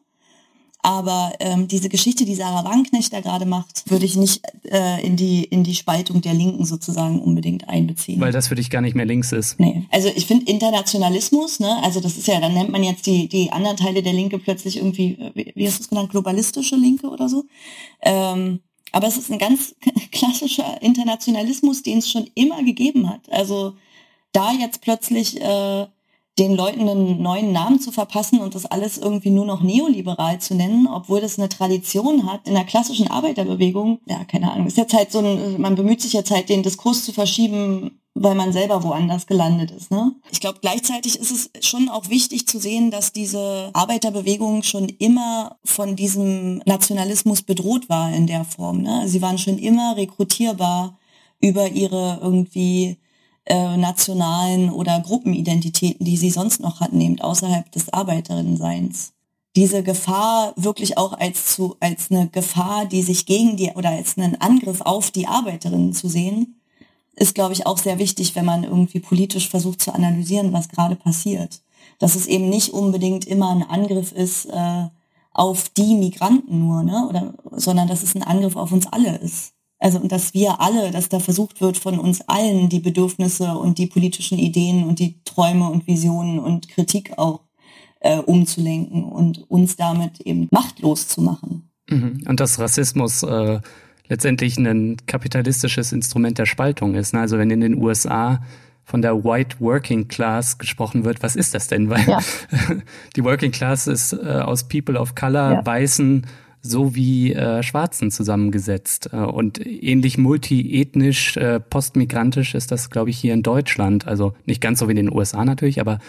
Aber 0.84 1.34
ähm, 1.40 1.68
diese 1.68 1.90
Geschichte, 1.90 2.24
die 2.24 2.36
Sarah 2.36 2.64
Wagenknecht 2.64 3.12
da 3.12 3.20
gerade 3.20 3.46
macht, 3.46 3.90
würde 3.90 4.06
ich 4.06 4.16
nicht 4.16 4.42
äh, 4.64 5.06
in, 5.06 5.18
die, 5.18 5.44
in 5.44 5.64
die 5.64 5.76
Spaltung 5.76 6.22
der 6.22 6.34
Linken 6.34 6.66
sozusagen 6.66 7.20
unbedingt 7.20 7.68
einbeziehen. 7.68 8.22
Weil 8.22 8.32
das 8.32 8.48
für 8.48 8.56
dich 8.56 8.70
gar 8.70 8.82
nicht 8.82 8.96
mehr 8.96 9.06
links 9.06 9.32
ist. 9.32 9.60
Nee. 9.60 9.86
Also 9.92 10.10
ich 10.16 10.28
finde 10.28 10.50
Internationalismus, 10.50 11.60
ne, 11.60 11.84
also 11.84 12.00
das 12.00 12.18
ist 12.18 12.28
ja, 12.28 12.40
dann 12.40 12.54
nennt 12.54 12.70
man 12.70 12.84
jetzt 12.84 13.06
die, 13.08 13.28
die 13.28 13.52
anderen 13.52 13.76
Teile 13.76 14.04
der 14.04 14.14
Linke 14.14 14.38
plötzlich 14.38 14.78
irgendwie, 14.78 15.18
wie, 15.34 15.52
wie 15.56 15.68
hast 15.68 15.80
du 15.80 15.84
es 15.84 15.90
genannt, 15.90 16.12
globalistische 16.12 16.76
Linke 16.76 17.10
oder 17.10 17.28
so. 17.28 17.46
Ähm, 18.02 18.60
aber 18.92 19.08
es 19.08 19.18
ist 19.18 19.32
ein 19.32 19.40
ganz 19.40 19.76
klassischer 20.12 20.82
Internationalismus, 20.82 21.84
den 21.84 22.00
es 22.00 22.10
schon 22.10 22.30
immer 22.36 22.64
gegeben 22.64 23.10
hat. 23.10 23.30
Also 23.32 23.76
da 24.32 24.52
jetzt 24.52 24.82
plötzlich 24.82 25.42
äh, 25.42 25.88
den 26.40 26.56
Leuten 26.56 26.88
einen 26.88 27.22
neuen 27.22 27.52
Namen 27.52 27.80
zu 27.80 27.92
verpassen 27.92 28.40
und 28.40 28.54
das 28.54 28.66
alles 28.66 28.98
irgendwie 28.98 29.32
nur 29.32 29.46
noch 29.46 29.62
neoliberal 29.62 30.40
zu 30.40 30.54
nennen, 30.54 30.88
obwohl 30.88 31.20
das 31.20 31.40
eine 31.40 31.50
Tradition 31.50 32.32
hat 32.32 32.48
in 32.48 32.54
der 32.54 32.64
klassischen 32.64 33.10
Arbeiterbewegung. 33.10 34.00
Ja, 34.06 34.24
keine 34.26 34.52
Ahnung. 34.52 34.68
Ist 34.68 34.78
jetzt 34.78 34.94
halt 34.94 35.12
so 35.12 35.20
ein, 35.20 35.60
man 35.60 35.76
bemüht 35.76 36.02
sich 36.02 36.14
jetzt 36.14 36.30
halt 36.30 36.50
den 36.50 36.62
Diskurs 36.62 37.04
zu 37.06 37.12
verschieben, 37.12 38.00
weil 38.14 38.36
man 38.36 38.54
selber 38.54 38.84
woanders 38.84 39.26
gelandet 39.26 39.72
ist. 39.72 39.90
Ne? 39.90 40.16
Ich 40.32 40.40
glaube, 40.40 40.60
gleichzeitig 40.62 41.20
ist 41.20 41.32
es 41.32 41.66
schon 41.66 41.90
auch 41.90 42.10
wichtig 42.10 42.48
zu 42.48 42.60
sehen, 42.60 42.92
dass 42.92 43.14
diese 43.14 43.72
Arbeiterbewegung 43.74 44.64
schon 44.64 44.90
immer 44.90 45.58
von 45.64 45.96
diesem 45.96 46.60
Nationalismus 46.66 47.42
bedroht 47.42 47.90
war 47.90 48.14
in 48.14 48.28
der 48.28 48.46
Form. 48.46 48.82
Ne? 48.82 49.08
Sie 49.08 49.22
waren 49.22 49.38
schon 49.38 49.58
immer 49.58 49.96
rekrutierbar 49.98 50.98
über 51.40 51.70
ihre 51.70 52.20
irgendwie 52.22 52.98
äh, 53.48 53.78
nationalen 53.78 54.72
oder 54.72 55.00
Gruppenidentitäten, 55.00 56.06
die 56.06 56.18
sie 56.18 56.30
sonst 56.30 56.60
noch 56.60 56.80
hatten, 56.80 57.00
eben 57.02 57.22
außerhalb 57.22 57.72
des 57.72 57.90
Arbeiterinnenseins. 57.90 59.14
Diese 59.56 59.84
Gefahr 59.84 60.54
wirklich 60.56 60.98
auch 60.98 61.14
als 61.14 61.56
zu, 61.56 61.78
als 61.80 62.12
eine 62.12 62.28
Gefahr, 62.28 62.86
die 62.86 63.02
sich 63.02 63.26
gegen 63.26 63.58
die 63.58 63.72
oder 63.72 63.90
als 63.90 64.18
einen 64.18 64.40
Angriff 64.40 64.82
auf 64.82 65.12
die 65.12 65.28
Arbeiterinnen 65.28 65.94
zu 65.94 66.10
sehen, 66.10 66.62
ist, 67.16 67.34
glaube 67.34 67.54
ich, 67.54 67.66
auch 67.66 67.78
sehr 67.78 67.98
wichtig, 67.98 68.36
wenn 68.36 68.46
man 68.46 68.64
irgendwie 68.64 69.00
politisch 69.00 69.50
versucht 69.50 69.82
zu 69.82 69.94
analysieren, 69.94 70.54
was 70.54 70.70
gerade 70.70 70.96
passiert. 70.96 71.62
Dass 72.00 72.16
es 72.16 72.28
eben 72.28 72.50
nicht 72.50 72.74
unbedingt 72.74 73.26
immer 73.26 73.50
ein 73.50 73.64
Angriff 73.64 74.12
ist 74.12 74.46
äh, 74.46 74.88
auf 75.34 75.70
die 75.70 75.96
Migranten 75.96 76.60
nur, 76.60 76.84
ne? 76.84 77.08
Oder, 77.10 77.34
sondern 77.52 77.88
dass 77.88 78.04
es 78.04 78.16
ein 78.16 78.24
Angriff 78.24 78.56
auf 78.56 78.72
uns 78.72 78.86
alle 78.88 79.18
ist. 79.18 79.54
Also 79.80 80.00
und 80.00 80.12
dass 80.12 80.34
wir 80.34 80.60
alle, 80.60 80.92
dass 80.92 81.10
da 81.10 81.20
versucht 81.20 81.62
wird, 81.62 81.78
von 81.78 82.00
uns 82.00 82.22
allen 82.22 82.70
die 82.70 82.80
Bedürfnisse 82.80 83.58
und 83.58 83.78
die 83.78 83.88
politischen 83.88 84.40
Ideen 84.40 84.84
und 84.84 85.00
die 85.00 85.22
Träume 85.24 85.70
und 85.70 85.86
Visionen 85.86 86.40
und 86.40 86.68
Kritik 86.68 87.18
auch 87.18 87.42
äh, 88.00 88.18
umzulenken 88.18 89.04
und 89.04 89.50
uns 89.50 89.76
damit 89.76 90.22
eben 90.22 90.48
machtlos 90.52 91.08
zu 91.08 91.22
machen. 91.22 91.70
Mhm. 91.90 92.24
Und 92.28 92.40
dass 92.40 92.60
Rassismus 92.60 93.24
äh, 93.24 93.60
letztendlich 94.08 94.58
ein 94.58 94.98
kapitalistisches 95.06 95.92
Instrument 95.92 96.38
der 96.38 96.46
Spaltung 96.46 96.96
ist. 96.96 97.14
Ne? 97.14 97.20
Also 97.20 97.38
wenn 97.38 97.52
in 97.52 97.62
den 97.62 97.82
USA 97.82 98.42
von 98.84 99.02
der 99.02 99.24
White 99.24 99.58
Working 99.60 100.08
Class 100.08 100.58
gesprochen 100.58 101.04
wird, 101.04 101.22
was 101.22 101.36
ist 101.36 101.54
das 101.54 101.68
denn? 101.68 101.90
Weil 101.90 102.08
ja. 102.08 102.20
die 103.16 103.24
Working 103.24 103.52
Class 103.52 103.88
ist 103.88 104.14
äh, 104.14 104.42
aus 104.44 104.68
People 104.68 105.00
of 105.00 105.14
Color, 105.14 105.54
ja. 105.54 105.66
Weißen 105.66 106.26
sowie 106.70 107.34
äh, 107.34 107.64
Schwarzen 107.64 108.12
zusammengesetzt. 108.12 109.10
Äh, 109.12 109.18
und 109.18 109.66
ähnlich 109.66 110.18
multiethnisch, 110.18 111.38
äh, 111.38 111.60
postmigrantisch 111.60 112.56
ist 112.56 112.72
das, 112.72 112.90
glaube 112.90 113.10
ich, 113.10 113.18
hier 113.18 113.34
in 113.34 113.44
Deutschland. 113.44 114.08
Also 114.08 114.34
nicht 114.46 114.62
ganz 114.62 114.80
so 114.80 114.88
wie 114.88 114.92
in 114.92 114.98
den 114.98 115.14
USA 115.14 115.46
natürlich, 115.46 115.80
aber 115.82 116.00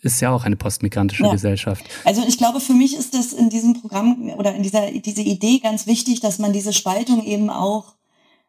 ist 0.00 0.20
ja 0.20 0.30
auch 0.30 0.44
eine 0.44 0.56
postmigrantische 0.56 1.24
ja. 1.24 1.32
Gesellschaft. 1.32 1.84
Also 2.04 2.22
ich 2.26 2.38
glaube, 2.38 2.60
für 2.60 2.74
mich 2.74 2.96
ist 2.96 3.14
das 3.14 3.32
in 3.32 3.50
diesem 3.50 3.80
Programm 3.80 4.30
oder 4.36 4.54
in 4.54 4.62
dieser 4.62 4.92
diese 4.92 5.22
Idee 5.22 5.58
ganz 5.58 5.86
wichtig, 5.86 6.20
dass 6.20 6.38
man 6.38 6.52
diese 6.52 6.72
Spaltung 6.72 7.24
eben 7.24 7.50
auch 7.50 7.94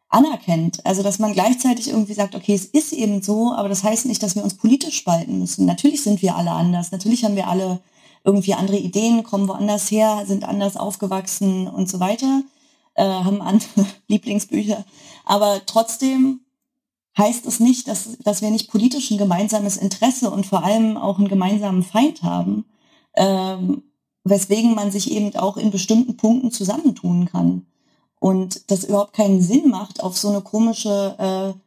anerkennt. 0.08 0.84
Also 0.84 1.02
dass 1.02 1.18
man 1.18 1.32
gleichzeitig 1.32 1.88
irgendwie 1.88 2.14
sagt, 2.14 2.34
okay, 2.34 2.54
es 2.54 2.66
ist 2.66 2.92
eben 2.92 3.22
so, 3.22 3.52
aber 3.52 3.68
das 3.68 3.82
heißt 3.82 4.06
nicht, 4.06 4.22
dass 4.22 4.36
wir 4.36 4.44
uns 4.44 4.54
politisch 4.54 4.96
spalten 4.96 5.38
müssen. 5.38 5.66
Natürlich 5.66 6.02
sind 6.02 6.22
wir 6.22 6.36
alle 6.36 6.50
anders. 6.50 6.92
Natürlich 6.92 7.24
haben 7.24 7.36
wir 7.36 7.48
alle 7.48 7.80
irgendwie 8.24 8.54
andere 8.54 8.78
Ideen, 8.78 9.22
kommen 9.22 9.48
woanders 9.48 9.90
her, 9.90 10.24
sind 10.26 10.44
anders 10.44 10.76
aufgewachsen 10.76 11.68
und 11.68 11.88
so 11.88 12.00
weiter, 12.00 12.42
äh, 12.94 13.04
haben 13.04 13.40
andere 13.42 13.86
Lieblingsbücher. 14.08 14.84
Aber 15.24 15.60
trotzdem 15.66 16.40
heißt 17.16 17.46
es 17.46 17.60
nicht, 17.60 17.88
dass, 17.88 18.18
dass 18.18 18.42
wir 18.42 18.50
nicht 18.50 18.70
politisch 18.70 19.10
ein 19.10 19.18
gemeinsames 19.18 19.76
Interesse 19.76 20.30
und 20.30 20.46
vor 20.46 20.64
allem 20.64 20.96
auch 20.96 21.18
einen 21.18 21.28
gemeinsamen 21.28 21.82
Feind 21.82 22.22
haben, 22.22 22.64
ähm, 23.14 23.82
weswegen 24.24 24.74
man 24.74 24.90
sich 24.90 25.10
eben 25.10 25.34
auch 25.36 25.56
in 25.56 25.70
bestimmten 25.70 26.16
Punkten 26.16 26.50
zusammentun 26.50 27.26
kann. 27.26 27.66
Und 28.20 28.70
das 28.70 28.84
überhaupt 28.84 29.14
keinen 29.14 29.40
Sinn 29.40 29.70
macht, 29.70 30.02
auf 30.02 30.16
so 30.16 30.28
eine 30.28 30.42
komische, 30.42 31.16
äh, 31.18 31.58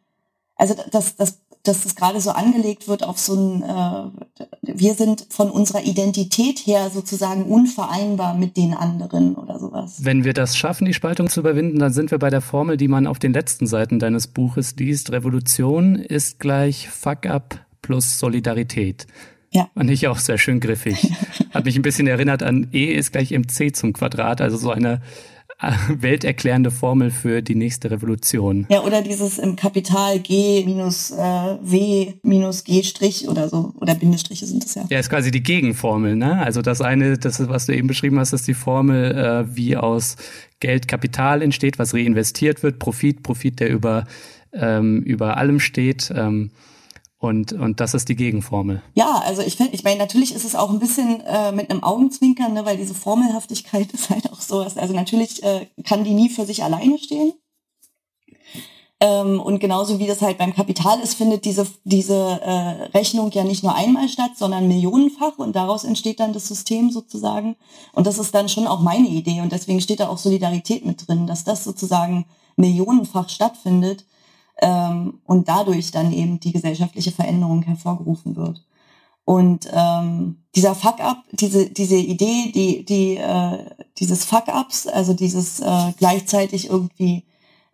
also 0.55 0.75
das, 0.91 1.15
das 1.15 1.39
dass 1.63 1.85
es 1.85 1.95
gerade 1.95 2.19
so 2.19 2.31
angelegt 2.31 2.89
wird 2.89 3.03
auf 3.03 3.17
so 3.17 3.35
ein, 3.35 3.63
äh, 3.63 4.75
wir 4.75 4.93
sind 4.95 5.25
von 5.29 5.49
unserer 5.49 5.83
Identität 5.83 6.59
her 6.59 6.89
sozusagen 6.93 7.45
unvereinbar 7.45 8.35
mit 8.35 8.57
den 8.57 8.73
anderen 8.73 9.35
oder 9.35 9.59
sowas. 9.59 10.03
Wenn 10.03 10.25
wir 10.25 10.33
das 10.33 10.57
schaffen, 10.57 10.85
die 10.85 10.93
Spaltung 10.93 11.29
zu 11.29 11.39
überwinden, 11.39 11.79
dann 11.79 11.93
sind 11.93 12.11
wir 12.11 12.19
bei 12.19 12.29
der 12.29 12.41
Formel, 12.41 12.75
die 12.75 12.89
man 12.89 13.07
auf 13.07 13.17
den 13.17 13.31
letzten 13.31 13.65
Seiten 13.65 13.97
deines 13.97 14.27
Buches 14.27 14.75
liest. 14.75 15.11
Revolution 15.13 15.95
ist 15.95 16.39
gleich 16.39 16.89
Fuck 16.89 17.25
up 17.27 17.59
plus 17.81 18.19
Solidarität. 18.19 19.07
Ja. 19.51 19.69
Fand 19.73 19.89
ich 19.89 20.07
auch 20.07 20.17
sehr 20.17 20.37
schön 20.37 20.59
griffig. 20.59 21.13
Hat 21.53 21.63
mich 21.63 21.77
ein 21.77 21.81
bisschen 21.81 22.07
erinnert 22.07 22.43
an 22.43 22.67
E 22.73 22.85
ist 22.85 23.11
gleich 23.13 23.31
mc 23.31 23.73
zum 23.73 23.93
Quadrat, 23.93 24.41
also 24.41 24.57
so 24.57 24.71
eine 24.71 25.01
welterklärende 25.89 26.71
Formel 26.71 27.11
für 27.11 27.41
die 27.41 27.55
nächste 27.55 27.91
Revolution. 27.91 28.65
Ja, 28.69 28.81
oder 28.81 29.01
dieses 29.01 29.39
im 29.39 29.55
Kapital 29.55 30.19
G 30.19 30.63
minus 30.65 31.11
äh, 31.11 31.17
W 31.17 32.13
minus 32.23 32.63
G 32.63 32.83
Strich 32.83 33.27
oder 33.27 33.49
so, 33.49 33.73
oder 33.79 33.95
Bindestriche 33.95 34.45
sind 34.45 34.63
das 34.63 34.75
ja. 34.75 34.85
Ja, 34.89 34.99
ist 34.99 35.09
quasi 35.09 35.31
die 35.31 35.43
Gegenformel, 35.43 36.15
ne? 36.15 36.39
Also 36.41 36.61
das 36.61 36.81
eine, 36.81 37.17
das 37.17 37.39
ist, 37.39 37.49
was 37.49 37.65
du 37.65 37.75
eben 37.75 37.87
beschrieben 37.87 38.19
hast, 38.19 38.33
ist 38.33 38.47
die 38.47 38.53
Formel, 38.53 39.11
äh, 39.11 39.55
wie 39.55 39.77
aus 39.77 40.15
Geld 40.59 40.87
Kapital 40.87 41.41
entsteht, 41.41 41.79
was 41.79 41.93
reinvestiert 41.93 42.63
wird, 42.63 42.79
Profit, 42.79 43.23
Profit, 43.23 43.59
der 43.59 43.69
über, 43.69 44.05
ähm, 44.53 45.01
über 45.01 45.37
allem 45.37 45.59
steht. 45.59 46.11
Ähm, 46.15 46.51
und, 47.23 47.53
und 47.53 47.79
das 47.79 47.93
ist 47.93 48.09
die 48.09 48.17
Gegenformel. 48.17 48.81
Ja, 48.95 49.21
also 49.25 49.41
ich 49.41 49.55
finde, 49.55 49.73
ich 49.73 49.85
meine, 49.85 49.97
natürlich 49.97 50.35
ist 50.35 50.43
es 50.43 50.55
auch 50.55 50.69
ein 50.69 50.79
bisschen 50.79 51.21
äh, 51.21 51.53
mit 51.53 51.71
einem 51.71 51.81
Augenzwinkern, 51.81 52.51
ne, 52.51 52.65
weil 52.65 52.75
diese 52.75 52.93
Formelhaftigkeit 52.93 53.91
ist 53.93 54.09
halt 54.09 54.31
auch 54.31 54.41
so. 54.41 54.59
Also 54.59 54.93
natürlich 54.93 55.41
äh, 55.41 55.67
kann 55.85 56.03
die 56.03 56.13
nie 56.13 56.27
für 56.27 56.45
sich 56.45 56.63
alleine 56.63 56.97
stehen. 56.97 57.31
Ähm, 58.99 59.39
und 59.39 59.59
genauso 59.59 59.99
wie 59.99 60.07
das 60.07 60.21
halt 60.21 60.37
beim 60.37 60.53
Kapital 60.53 60.99
ist, 60.99 61.13
findet 61.13 61.45
diese, 61.45 61.65
diese 61.85 62.41
äh, 62.41 62.83
Rechnung 62.93 63.31
ja 63.31 63.45
nicht 63.45 63.63
nur 63.63 63.73
einmal 63.73 64.09
statt, 64.09 64.31
sondern 64.35 64.67
millionenfach 64.67 65.37
und 65.37 65.55
daraus 65.55 65.85
entsteht 65.85 66.19
dann 66.19 66.33
das 66.33 66.49
System 66.49 66.91
sozusagen. 66.91 67.55
Und 67.93 68.05
das 68.05 68.19
ist 68.19 68.35
dann 68.35 68.49
schon 68.49 68.67
auch 68.67 68.81
meine 68.81 69.07
Idee 69.07 69.39
und 69.39 69.53
deswegen 69.53 69.79
steht 69.79 70.01
da 70.01 70.09
auch 70.09 70.17
Solidarität 70.17 70.85
mit 70.85 71.07
drin, 71.07 71.25
dass 71.25 71.45
das 71.45 71.63
sozusagen 71.63 72.25
millionenfach 72.57 73.29
stattfindet 73.29 74.05
ähm, 74.61 75.19
und 75.25 75.47
dadurch 75.47 75.91
dann 75.91 76.11
eben 76.11 76.39
die 76.39 76.51
gesellschaftliche 76.51 77.11
Veränderung 77.11 77.63
hervorgerufen 77.63 78.35
wird. 78.35 78.63
Und 79.25 79.69
ähm, 79.71 80.43
dieser 80.55 80.75
Fuck-up, 80.75 81.23
diese, 81.31 81.69
diese 81.69 81.95
Idee, 81.95 82.51
die, 82.53 82.83
die, 82.85 83.15
äh, 83.17 83.65
dieses 83.97 84.25
Fuck-ups, 84.25 84.87
also 84.87 85.13
dieses 85.13 85.59
äh, 85.61 85.93
gleichzeitig 85.97 86.69
irgendwie 86.69 87.23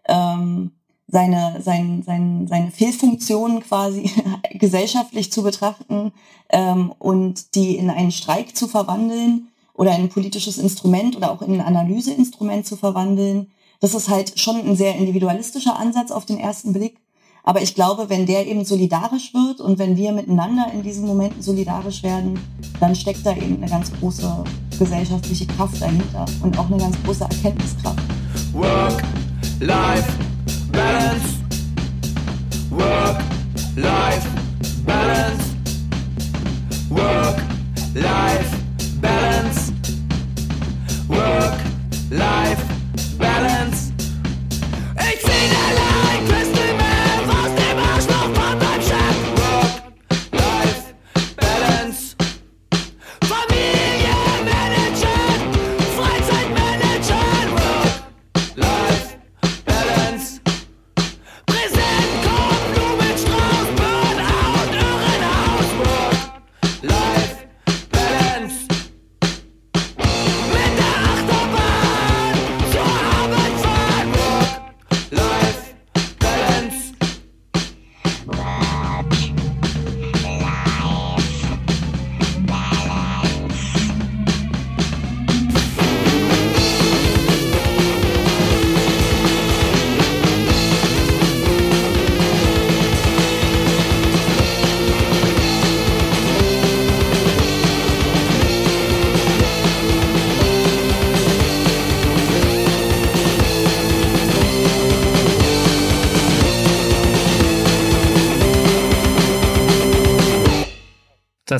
ähm, 0.07 0.71
seine, 1.07 1.59
sein, 1.61 2.03
sein, 2.03 2.47
seine 2.47 2.71
Fehlfunktionen 2.71 3.61
quasi 3.61 4.11
gesellschaftlich 4.53 5.31
zu 5.31 5.41
betrachten 5.41 6.11
ähm, 6.49 6.93
und 6.99 7.55
die 7.55 7.77
in 7.77 7.89
einen 7.89 8.11
Streik 8.11 8.55
zu 8.55 8.67
verwandeln 8.67 9.47
oder 9.73 9.95
in 9.95 10.03
ein 10.03 10.09
politisches 10.09 10.57
Instrument 10.57 11.15
oder 11.17 11.31
auch 11.31 11.41
in 11.41 11.55
ein 11.55 11.65
Analyseinstrument 11.65 12.67
zu 12.67 12.75
verwandeln, 12.75 13.51
das 13.79 13.93
ist 13.93 14.09
halt 14.09 14.39
schon 14.39 14.57
ein 14.57 14.75
sehr 14.75 14.95
individualistischer 14.95 15.77
Ansatz 15.77 16.11
auf 16.11 16.25
den 16.25 16.37
ersten 16.37 16.73
Blick. 16.73 16.99
Aber 17.43 17.61
ich 17.61 17.73
glaube, 17.73 18.09
wenn 18.09 18.25
der 18.25 18.45
eben 18.47 18.65
solidarisch 18.65 19.33
wird 19.33 19.61
und 19.61 19.79
wenn 19.79 19.95
wir 19.95 20.11
miteinander 20.11 20.71
in 20.73 20.83
diesen 20.83 21.07
Momenten 21.07 21.41
solidarisch 21.41 22.03
werden, 22.03 22.39
dann 22.79 22.95
steckt 22.95 23.25
da 23.25 23.35
eben 23.35 23.57
eine 23.57 23.69
ganz 23.69 23.91
große 23.99 24.43
gesellschaftliche 24.77 25.47
Kraft 25.47 25.81
dahinter 25.81 26.25
und 26.43 26.57
auch 26.59 26.67
eine 26.67 26.77
ganz 26.77 26.95
große 27.03 27.23
Erkenntniskraft. 27.23 28.03
Work, 28.53 29.03
life, 29.61 30.11
balance. 30.71 31.39
Work, 32.69 33.23
life, 33.75 34.27
balance. 34.85 35.43
Work, 36.89 37.41
life, 37.93 38.57
balance. 39.01 39.73
Work, 41.07 41.57
life, 42.09 42.78
balance. 43.39 43.91
Ich 44.97 45.21
seh 45.21 45.78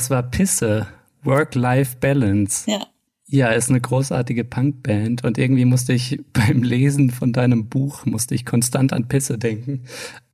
Das 0.00 0.08
war 0.08 0.22
Pisse, 0.22 0.86
Work-Life-Balance. 1.24 2.70
Ja. 2.70 2.86
Ja, 3.26 3.48
ist 3.48 3.68
eine 3.68 3.82
großartige 3.82 4.44
Punkband 4.44 5.24
und 5.24 5.36
irgendwie 5.36 5.66
musste 5.66 5.92
ich 5.92 6.18
beim 6.32 6.62
Lesen 6.62 7.10
von 7.10 7.34
deinem 7.34 7.68
Buch, 7.68 8.06
musste 8.06 8.34
ich 8.34 8.46
konstant 8.46 8.94
an 8.94 9.08
Pisse 9.08 9.36
denken. 9.36 9.84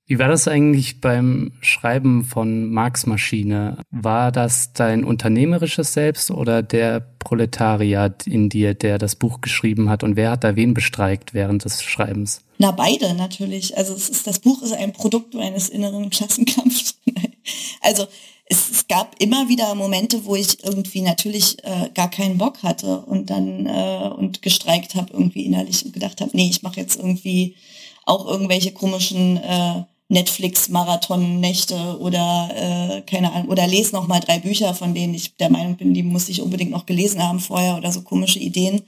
Wie 0.07 0.21
war 0.21 0.29
das 0.29 0.47
eigentlich 0.47 1.01
beim 1.01 1.51
Schreiben 1.63 2.23
von 2.23 2.71
Marx 2.71 3.07
Maschine? 3.07 3.79
War 3.91 4.31
das 4.31 4.73
dein 4.73 5.03
unternehmerisches 5.03 5.95
Selbst 5.95 6.31
oder 6.31 6.63
der 6.63 7.01
Proletariat 7.19 8.25
in 8.29 8.49
dir, 8.49 8.75
der 8.75 8.99
das 8.99 9.17
Buch 9.17 9.41
geschrieben 9.41 9.91
hat 9.91 10.05
und 10.05 10.15
wer 10.15 10.31
hat 10.31 10.45
da 10.45 10.55
wen 10.55 10.75
bestreikt 10.75 11.35
während 11.35 11.65
des 11.65 11.83
Schreibens? 11.83 12.45
Na, 12.59 12.71
beide 12.71 13.15
natürlich. 13.15 13.77
Also 13.77 13.95
es 13.95 14.09
ist, 14.09 14.29
das 14.29 14.39
Buch 14.39 14.63
ist 14.63 14.75
ein 14.75 14.93
Produkt 14.93 15.35
meines 15.35 15.69
inneren 15.69 16.09
Klassenkampfs. 16.09 17.01
also 17.81 18.07
es, 18.47 18.71
es 18.71 18.89
gab 18.89 19.21
immer 19.21 19.49
wieder 19.49 19.75
Momente, 19.75 20.25
wo 20.25 20.37
ich 20.37 20.65
irgendwie 20.65 21.03
natürlich 21.03 21.63
äh, 21.65 21.91
gar 21.95 22.11
keinen 22.11 22.39
Bock 22.39 22.63
hatte 22.63 23.01
und 23.01 23.29
dann 23.29 23.67
äh, 23.67 24.11
und 24.17 24.41
gestreikt 24.43 24.95
habe 24.95 25.13
irgendwie 25.13 25.45
innerlich 25.45 25.85
und 25.85 25.93
gedacht 25.93 26.21
habe, 26.21 26.31
nee, 26.35 26.49
ich 26.49 26.63
mache 26.63 26.81
jetzt 26.81 26.97
irgendwie 26.97 27.57
auch 28.05 28.27
irgendwelche 28.27 28.73
komischen 28.73 29.37
äh, 29.39 29.83
Netflix-Marathon-Nächte 30.09 31.99
oder 31.99 32.49
äh, 32.55 33.03
keine 33.03 33.33
Ahnung, 33.33 33.49
oder 33.49 33.67
lese 33.67 33.95
noch 33.95 34.07
mal 34.07 34.21
drei 34.21 34.39
Bücher, 34.39 34.73
von 34.75 34.95
denen 34.95 35.15
ich 35.15 35.37
der 35.37 35.51
Meinung 35.51 35.77
bin, 35.77 35.95
die 35.95 36.05
muss 36.05 36.29
ich 36.29 36.41
unbedingt 36.41 36.71
noch 36.71 36.87
gelesen 36.87 37.23
haben 37.23 37.41
vorher 37.41 37.77
oder 37.77 37.91
so 37.91 38.03
komische 38.03 38.39
Ideen. 38.39 38.83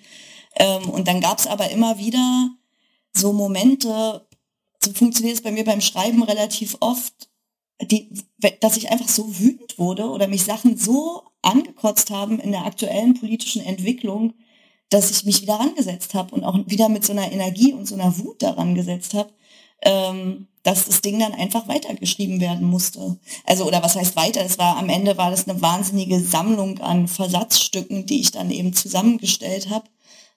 Ähm, 0.55 0.89
und 0.89 1.09
dann 1.09 1.21
gab 1.21 1.39
es 1.41 1.49
aber 1.49 1.71
immer 1.71 1.99
wieder 1.99 2.51
so 3.13 3.33
Momente, 3.33 4.29
so 4.81 4.93
funktioniert 4.93 5.37
es 5.37 5.43
bei 5.43 5.51
mir 5.51 5.65
beim 5.65 5.81
Schreiben 5.81 6.23
relativ 6.23 6.77
oft, 6.79 7.29
die, 7.83 8.09
dass 8.61 8.77
ich 8.77 8.91
einfach 8.91 9.09
so 9.09 9.39
wütend 9.39 9.79
wurde 9.79 10.09
oder 10.11 10.27
mich 10.27 10.45
Sachen 10.45 10.77
so 10.77 11.23
angekotzt 11.43 12.11
haben 12.11 12.41
in 12.41 12.51
der 12.51 12.67
aktuellen 12.67 13.15
politischen 13.15 13.63
Entwicklung, 13.63 14.35
dass 14.89 15.11
ich 15.11 15.25
mich 15.25 15.43
wieder 15.43 15.55
rangesetzt 15.55 16.15
habe 16.15 16.35
und 16.35 16.45
auch 16.45 16.59
wieder 16.67 16.89
mit 16.89 17.05
so 17.05 17.13
einer 17.13 17.31
Energie 17.31 17.73
und 17.73 17.87
so 17.87 17.95
einer 17.95 18.19
Wut 18.19 18.43
daran 18.43 18.75
gesetzt 18.75 19.15
habe, 19.15 19.31
ähm, 19.83 20.49
dass 20.63 20.87
das 20.87 21.01
Ding 21.03 21.19
dann 21.19 21.35
einfach 21.35 21.69
weitergeschrieben 21.69 22.41
werden 22.41 22.67
musste. 22.67 23.19
Also, 23.45 23.65
oder 23.67 23.83
was 23.83 23.97
heißt 23.97 24.17
weiter? 24.17 24.43
Es 24.45 24.59
war 24.59 24.77
am 24.77 24.89
Ende 24.89 25.17
war 25.17 25.31
das 25.31 25.49
eine 25.49 25.61
wahnsinnige 25.63 26.21
Sammlung 26.21 26.81
an 26.81 27.07
Versatzstücken, 27.07 28.07
die 28.07 28.21
ich 28.21 28.33
dann 28.33 28.51
eben 28.51 28.75
zusammengestellt 28.75 29.71
habe. 29.71 29.89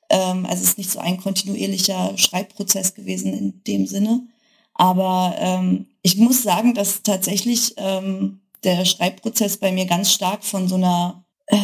Ähm, 0.09 0.45
also 0.45 0.63
es 0.63 0.69
ist 0.71 0.77
nicht 0.77 0.91
so 0.91 0.99
ein 0.99 1.17
kontinuierlicher 1.17 2.17
Schreibprozess 2.17 2.93
gewesen 2.93 3.33
in 3.33 3.63
dem 3.65 3.87
Sinne. 3.87 4.27
Aber 4.81 5.35
ähm, 5.37 5.85
ich 6.01 6.17
muss 6.17 6.41
sagen, 6.41 6.73
dass 6.73 7.03
tatsächlich 7.03 7.75
ähm, 7.77 8.39
der 8.63 8.83
Schreibprozess 8.85 9.57
bei 9.57 9.71
mir 9.71 9.85
ganz 9.85 10.11
stark 10.11 10.43
von 10.43 10.67
so 10.67 10.73
einer 10.73 11.23
äh, 11.45 11.55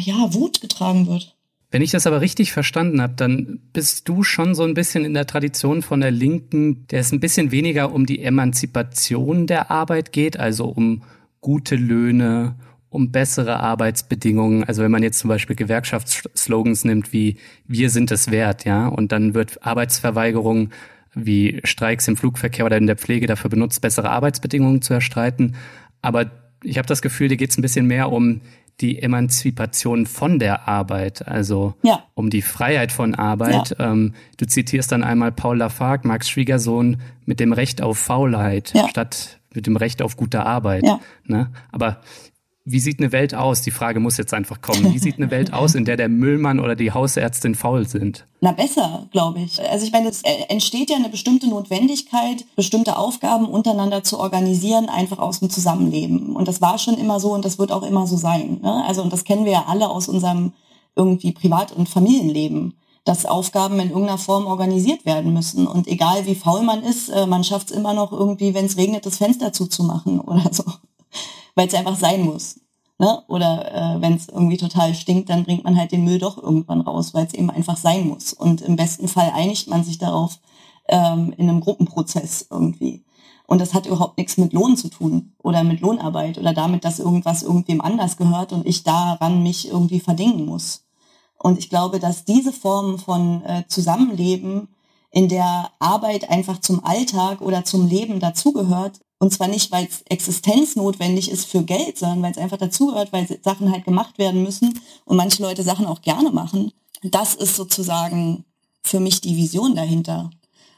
ja, 0.00 0.32
Wut 0.32 0.62
getragen 0.62 1.06
wird. 1.06 1.36
Wenn 1.70 1.82
ich 1.82 1.90
das 1.90 2.06
aber 2.06 2.22
richtig 2.22 2.50
verstanden 2.50 3.02
habe, 3.02 3.12
dann 3.14 3.60
bist 3.74 4.08
du 4.08 4.22
schon 4.22 4.54
so 4.54 4.62
ein 4.62 4.72
bisschen 4.72 5.04
in 5.04 5.12
der 5.12 5.26
Tradition 5.26 5.82
von 5.82 6.00
der 6.00 6.12
Linken, 6.12 6.86
der 6.86 7.00
es 7.00 7.12
ein 7.12 7.20
bisschen 7.20 7.50
weniger 7.50 7.92
um 7.92 8.06
die 8.06 8.22
Emanzipation 8.22 9.46
der 9.46 9.70
Arbeit 9.70 10.10
geht, 10.10 10.40
also 10.40 10.64
um 10.64 11.02
gute 11.42 11.76
Löhne, 11.76 12.54
um 12.88 13.12
bessere 13.12 13.60
Arbeitsbedingungen. 13.60 14.64
Also 14.64 14.82
wenn 14.82 14.90
man 14.90 15.02
jetzt 15.02 15.18
zum 15.18 15.28
Beispiel 15.28 15.56
Gewerkschaftsslogans 15.56 16.86
nimmt 16.86 17.12
wie 17.12 17.36
wir 17.66 17.90
sind 17.90 18.10
es 18.10 18.30
wert, 18.30 18.64
ja, 18.64 18.88
und 18.88 19.12
dann 19.12 19.34
wird 19.34 19.62
Arbeitsverweigerung 19.62 20.70
wie 21.14 21.60
Streiks 21.64 22.08
im 22.08 22.16
Flugverkehr 22.16 22.64
oder 22.64 22.76
in 22.76 22.86
der 22.86 22.96
Pflege 22.96 23.26
dafür 23.26 23.50
benutzt, 23.50 23.80
bessere 23.80 24.10
Arbeitsbedingungen 24.10 24.82
zu 24.82 24.94
erstreiten. 24.94 25.56
Aber 26.00 26.30
ich 26.64 26.78
habe 26.78 26.88
das 26.88 27.02
Gefühl, 27.02 27.28
dir 27.28 27.36
geht 27.36 27.50
es 27.50 27.58
ein 27.58 27.62
bisschen 27.62 27.86
mehr 27.86 28.10
um 28.10 28.40
die 28.80 29.00
Emanzipation 29.00 30.06
von 30.06 30.38
der 30.38 30.66
Arbeit, 30.66 31.28
also 31.28 31.74
ja. 31.82 32.04
um 32.14 32.30
die 32.30 32.42
Freiheit 32.42 32.90
von 32.90 33.14
Arbeit. 33.14 33.76
Ja. 33.78 33.92
Ähm, 33.92 34.14
du 34.38 34.46
zitierst 34.46 34.90
dann 34.90 35.04
einmal 35.04 35.30
Paul 35.30 35.58
Lafargue, 35.58 36.08
Marx 36.08 36.28
Schwiegersohn, 36.28 37.00
mit 37.24 37.38
dem 37.38 37.52
Recht 37.52 37.82
auf 37.82 37.98
Faulheit 37.98 38.72
ja. 38.74 38.88
statt 38.88 39.38
mit 39.54 39.66
dem 39.66 39.76
Recht 39.76 40.02
auf 40.02 40.16
gute 40.16 40.46
Arbeit. 40.46 40.82
Ne? 41.26 41.50
Aber 41.70 42.00
wie 42.64 42.78
sieht 42.78 43.00
eine 43.00 43.10
Welt 43.10 43.34
aus? 43.34 43.62
Die 43.62 43.70
Frage 43.70 43.98
muss 43.98 44.16
jetzt 44.16 44.32
einfach 44.32 44.60
kommen. 44.60 44.94
Wie 44.94 44.98
sieht 44.98 45.16
eine 45.16 45.30
Welt 45.30 45.52
aus, 45.52 45.74
in 45.74 45.84
der 45.84 45.96
der 45.96 46.08
Müllmann 46.08 46.60
oder 46.60 46.76
die 46.76 46.92
Hausärztin 46.92 47.54
faul 47.54 47.88
sind? 47.88 48.26
Na 48.40 48.52
besser, 48.52 49.08
glaube 49.10 49.40
ich. 49.40 49.60
Also 49.60 49.84
ich 49.84 49.92
meine, 49.92 50.08
es 50.08 50.22
äh, 50.22 50.44
entsteht 50.48 50.90
ja 50.90 50.96
eine 50.96 51.08
bestimmte 51.08 51.48
Notwendigkeit, 51.48 52.44
bestimmte 52.54 52.96
Aufgaben 52.96 53.46
untereinander 53.46 54.04
zu 54.04 54.18
organisieren, 54.18 54.88
einfach 54.88 55.18
aus 55.18 55.40
dem 55.40 55.50
Zusammenleben. 55.50 56.36
Und 56.36 56.46
das 56.46 56.60
war 56.60 56.78
schon 56.78 56.98
immer 56.98 57.18
so 57.18 57.32
und 57.32 57.44
das 57.44 57.58
wird 57.58 57.72
auch 57.72 57.82
immer 57.82 58.06
so 58.06 58.16
sein. 58.16 58.60
Ne? 58.62 58.84
Also 58.86 59.02
und 59.02 59.12
das 59.12 59.24
kennen 59.24 59.44
wir 59.44 59.52
ja 59.52 59.64
alle 59.66 59.90
aus 59.90 60.08
unserem 60.08 60.52
irgendwie 60.94 61.32
Privat- 61.32 61.72
und 61.72 61.88
Familienleben 61.88 62.74
dass 63.04 63.26
Aufgaben 63.26 63.80
in 63.80 63.88
irgendeiner 63.88 64.16
Form 64.16 64.46
organisiert 64.46 65.04
werden 65.04 65.32
müssen. 65.32 65.66
Und 65.66 65.88
egal 65.88 66.24
wie 66.26 66.36
faul 66.36 66.62
man 66.62 66.84
ist, 66.84 67.08
äh, 67.08 67.26
man 67.26 67.42
schafft 67.42 67.72
es 67.72 67.76
immer 67.76 67.94
noch 67.94 68.12
irgendwie, 68.12 68.54
wenn 68.54 68.66
es 68.66 68.76
regnet, 68.76 69.04
das 69.06 69.16
Fenster 69.16 69.52
zuzumachen 69.52 70.20
oder 70.20 70.52
so 70.52 70.62
weil 71.54 71.68
es 71.68 71.74
einfach 71.74 71.96
sein 71.96 72.22
muss. 72.22 72.60
Ne? 72.98 73.22
Oder 73.28 73.72
äh, 73.96 74.00
wenn 74.00 74.14
es 74.14 74.28
irgendwie 74.28 74.56
total 74.56 74.94
stinkt, 74.94 75.28
dann 75.28 75.44
bringt 75.44 75.64
man 75.64 75.76
halt 75.76 75.92
den 75.92 76.04
Müll 76.04 76.18
doch 76.18 76.40
irgendwann 76.40 76.80
raus, 76.80 77.14
weil 77.14 77.26
es 77.26 77.34
eben 77.34 77.50
einfach 77.50 77.76
sein 77.76 78.06
muss. 78.06 78.32
Und 78.32 78.60
im 78.60 78.76
besten 78.76 79.08
Fall 79.08 79.32
einigt 79.34 79.68
man 79.68 79.82
sich 79.82 79.98
darauf 79.98 80.38
ähm, 80.88 81.34
in 81.36 81.48
einem 81.48 81.60
Gruppenprozess 81.60 82.46
irgendwie. 82.50 83.04
Und 83.46 83.60
das 83.60 83.74
hat 83.74 83.86
überhaupt 83.86 84.18
nichts 84.18 84.36
mit 84.36 84.52
Lohn 84.52 84.76
zu 84.76 84.88
tun 84.88 85.32
oder 85.42 85.64
mit 85.64 85.80
Lohnarbeit 85.80 86.38
oder 86.38 86.54
damit, 86.54 86.84
dass 86.84 87.00
irgendwas 87.00 87.42
irgendwem 87.42 87.80
anders 87.80 88.16
gehört 88.16 88.52
und 88.52 88.66
ich 88.66 88.82
daran 88.82 89.42
mich 89.42 89.68
irgendwie 89.68 90.00
verdingen 90.00 90.46
muss. 90.46 90.84
Und 91.38 91.58
ich 91.58 91.68
glaube, 91.68 91.98
dass 91.98 92.24
diese 92.24 92.52
Form 92.52 92.98
von 92.98 93.42
äh, 93.44 93.64
Zusammenleben, 93.66 94.68
in 95.10 95.28
der 95.28 95.70
Arbeit 95.78 96.30
einfach 96.30 96.60
zum 96.60 96.84
Alltag 96.84 97.42
oder 97.42 97.64
zum 97.64 97.86
Leben 97.86 98.18
dazugehört, 98.18 99.00
und 99.22 99.32
zwar 99.32 99.46
nicht, 99.46 99.70
weil 99.70 99.86
es 99.86 100.02
existenznotwendig 100.08 101.30
ist 101.30 101.46
für 101.46 101.62
Geld, 101.62 101.96
sondern 101.96 102.22
weil 102.22 102.32
es 102.32 102.38
einfach 102.38 102.56
dazugehört, 102.56 103.12
weil 103.12 103.28
Sachen 103.44 103.70
halt 103.70 103.84
gemacht 103.84 104.18
werden 104.18 104.42
müssen 104.42 104.80
und 105.04 105.16
manche 105.16 105.40
Leute 105.44 105.62
Sachen 105.62 105.86
auch 105.86 106.02
gerne 106.02 106.32
machen. 106.32 106.72
Das 107.04 107.36
ist 107.36 107.54
sozusagen 107.54 108.44
für 108.82 108.98
mich 108.98 109.20
die 109.20 109.36
Vision 109.36 109.76
dahinter. 109.76 110.30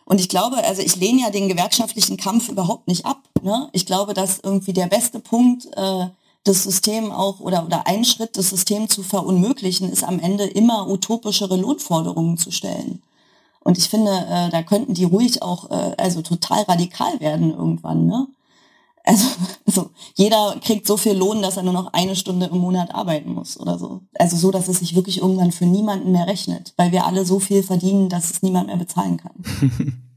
Und 0.05 0.21
ich 0.21 0.29
glaube, 0.29 0.59
also 0.59 0.83
ich 0.83 0.95
lehne 0.97 1.23
ja 1.23 1.31
den 1.31 1.49
gewerkschaftlichen 1.49 2.19
Kampf 2.19 2.51
überhaupt 2.51 2.87
nicht 2.87 3.07
ab. 3.07 3.23
Ne? 3.43 3.71
Ich 3.73 3.87
glaube, 3.87 4.13
dass 4.13 4.41
irgendwie 4.41 4.75
der 4.75 4.89
beste 4.89 5.21
Punkt, 5.21 5.65
äh, 5.79 6.09
das 6.45 6.65
System 6.65 7.13
auch 7.13 7.41
oder, 7.41 7.65
oder 7.65 7.87
ein 7.87 8.05
Schritt, 8.05 8.37
das 8.37 8.51
System 8.51 8.91
zu 8.91 9.03
verunmöglichen, 9.03 9.91
ist 9.91 10.05
am 10.05 10.21
Ende 10.21 10.45
immer 10.45 10.87
utopischere 10.91 11.57
Lohnforderungen 11.57 12.37
zu 12.37 12.51
stellen. 12.51 13.01
Und 13.65 13.79
ich 13.79 13.89
finde, 13.89 14.13
äh, 14.13 14.51
da 14.51 14.63
könnten 14.63 14.95
die 14.95 15.05
ruhig 15.05 15.43
auch 15.43 15.71
äh, 15.71 15.95
also 15.97 16.23
total 16.23 16.63
radikal 16.63 17.19
werden 17.21 17.51
irgendwann. 17.51 18.07
Ne? 18.07 18.29
Also, 19.03 19.27
also 19.67 19.91
jeder 20.15 20.57
kriegt 20.63 20.87
so 20.87 20.97
viel 20.97 21.15
Lohn, 21.15 21.43
dass 21.43 21.57
er 21.57 21.63
nur 21.63 21.73
noch 21.73 21.93
eine 21.93 22.15
Stunde 22.15 22.47
im 22.47 22.59
Monat 22.59 22.95
arbeiten 22.95 23.33
muss 23.33 23.59
oder 23.59 23.79
so. 23.79 24.03
Also 24.15 24.37
so, 24.37 24.51
dass 24.51 24.69
es 24.69 24.79
sich 24.79 24.95
wirklich 24.95 25.19
irgendwann 25.19 25.53
für 25.53 25.67
niemanden 25.67 26.13
mehr 26.13 26.27
rechnet, 26.27 26.75
weil 26.77 26.93
wir 26.93 27.07
alle 27.07 27.25
so 27.25 27.41
viel 27.41 27.63
verdienen, 27.63 28.09
dass 28.09 28.31
es 28.31 28.43
niemand 28.43 28.69
mehr 28.69 28.77
bezahlen 28.77 29.17
kann. 29.17 29.33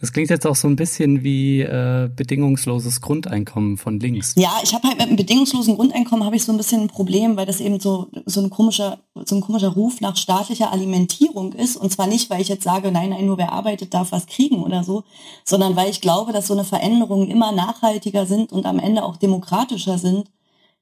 Das 0.00 0.12
klingt 0.12 0.30
jetzt 0.30 0.46
auch 0.46 0.56
so 0.56 0.68
ein 0.68 0.76
bisschen 0.76 1.22
wie 1.22 1.60
äh, 1.60 2.08
bedingungsloses 2.14 3.00
Grundeinkommen 3.00 3.76
von 3.76 3.98
links. 4.00 4.34
Ja, 4.36 4.52
ich 4.62 4.74
habe 4.74 4.88
halt 4.88 4.98
mit 4.98 5.06
einem 5.06 5.16
bedingungslosen 5.16 5.76
Grundeinkommen 5.76 6.24
habe 6.24 6.36
ich 6.36 6.44
so 6.44 6.52
ein 6.52 6.58
bisschen 6.58 6.82
ein 6.82 6.88
Problem, 6.88 7.36
weil 7.36 7.46
das 7.46 7.60
eben 7.60 7.80
so 7.80 8.08
so 8.26 8.40
ein 8.40 8.50
komischer 8.50 8.98
so 9.14 9.36
ein 9.36 9.40
komischer 9.40 9.68
Ruf 9.68 10.00
nach 10.00 10.16
staatlicher 10.16 10.72
Alimentierung 10.72 11.52
ist 11.52 11.76
und 11.76 11.90
zwar 11.90 12.06
nicht, 12.06 12.30
weil 12.30 12.40
ich 12.40 12.48
jetzt 12.48 12.64
sage, 12.64 12.90
nein, 12.92 13.10
nein, 13.10 13.26
nur 13.26 13.38
wer 13.38 13.52
arbeitet 13.52 13.94
darf 13.94 14.12
was 14.12 14.26
kriegen 14.26 14.62
oder 14.62 14.84
so, 14.84 15.04
sondern 15.44 15.76
weil 15.76 15.90
ich 15.90 16.00
glaube, 16.00 16.32
dass 16.32 16.46
so 16.46 16.54
eine 16.54 16.64
Veränderungen 16.64 17.30
immer 17.30 17.52
nachhaltiger 17.52 18.26
sind 18.26 18.52
und 18.52 18.66
am 18.66 18.78
Ende 18.78 19.04
auch 19.04 19.16
demokratischer 19.16 19.98
sind, 19.98 20.30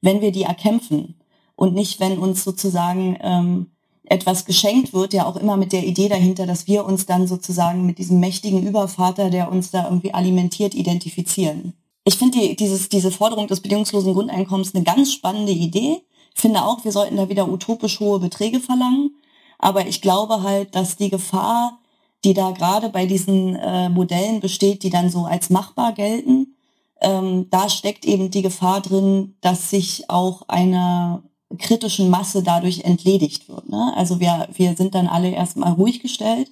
wenn 0.00 0.20
wir 0.20 0.32
die 0.32 0.42
erkämpfen 0.42 1.14
und 1.56 1.74
nicht, 1.74 2.00
wenn 2.00 2.18
uns 2.18 2.44
sozusagen 2.44 3.16
ähm, 3.20 3.66
etwas 4.12 4.44
geschenkt 4.44 4.92
wird, 4.92 5.14
ja 5.14 5.24
auch 5.24 5.36
immer 5.36 5.56
mit 5.56 5.72
der 5.72 5.86
Idee 5.86 6.10
dahinter, 6.10 6.46
dass 6.46 6.66
wir 6.66 6.84
uns 6.84 7.06
dann 7.06 7.26
sozusagen 7.26 7.86
mit 7.86 7.96
diesem 7.96 8.20
mächtigen 8.20 8.62
Übervater, 8.62 9.30
der 9.30 9.50
uns 9.50 9.70
da 9.70 9.84
irgendwie 9.84 10.12
alimentiert, 10.12 10.74
identifizieren. 10.74 11.72
Ich 12.04 12.16
finde 12.16 12.38
die, 12.38 12.54
dieses, 12.54 12.90
diese 12.90 13.10
Forderung 13.10 13.46
des 13.46 13.60
bedingungslosen 13.60 14.12
Grundeinkommens 14.12 14.74
eine 14.74 14.84
ganz 14.84 15.12
spannende 15.12 15.52
Idee. 15.52 16.02
Ich 16.34 16.40
finde 16.42 16.62
auch, 16.62 16.84
wir 16.84 16.92
sollten 16.92 17.16
da 17.16 17.30
wieder 17.30 17.48
utopisch 17.48 18.00
hohe 18.00 18.18
Beträge 18.18 18.60
verlangen. 18.60 19.16
Aber 19.58 19.86
ich 19.86 20.02
glaube 20.02 20.42
halt, 20.42 20.74
dass 20.74 20.96
die 20.96 21.08
Gefahr, 21.08 21.78
die 22.22 22.34
da 22.34 22.50
gerade 22.50 22.90
bei 22.90 23.06
diesen 23.06 23.56
äh, 23.56 23.88
Modellen 23.88 24.40
besteht, 24.40 24.82
die 24.82 24.90
dann 24.90 25.08
so 25.08 25.24
als 25.24 25.48
machbar 25.48 25.92
gelten, 25.92 26.54
ähm, 27.00 27.48
da 27.48 27.70
steckt 27.70 28.04
eben 28.04 28.30
die 28.30 28.42
Gefahr 28.42 28.82
drin, 28.82 29.36
dass 29.40 29.70
sich 29.70 30.10
auch 30.10 30.42
eine 30.48 31.22
kritischen 31.58 32.10
Masse 32.10 32.42
dadurch 32.42 32.80
entledigt 32.84 33.48
wird. 33.48 33.68
Ne? 33.68 33.92
Also 33.96 34.20
wir, 34.20 34.48
wir 34.54 34.76
sind 34.76 34.94
dann 34.94 35.06
alle 35.06 35.30
erstmal 35.30 35.72
ruhig 35.72 36.00
gestellt 36.00 36.50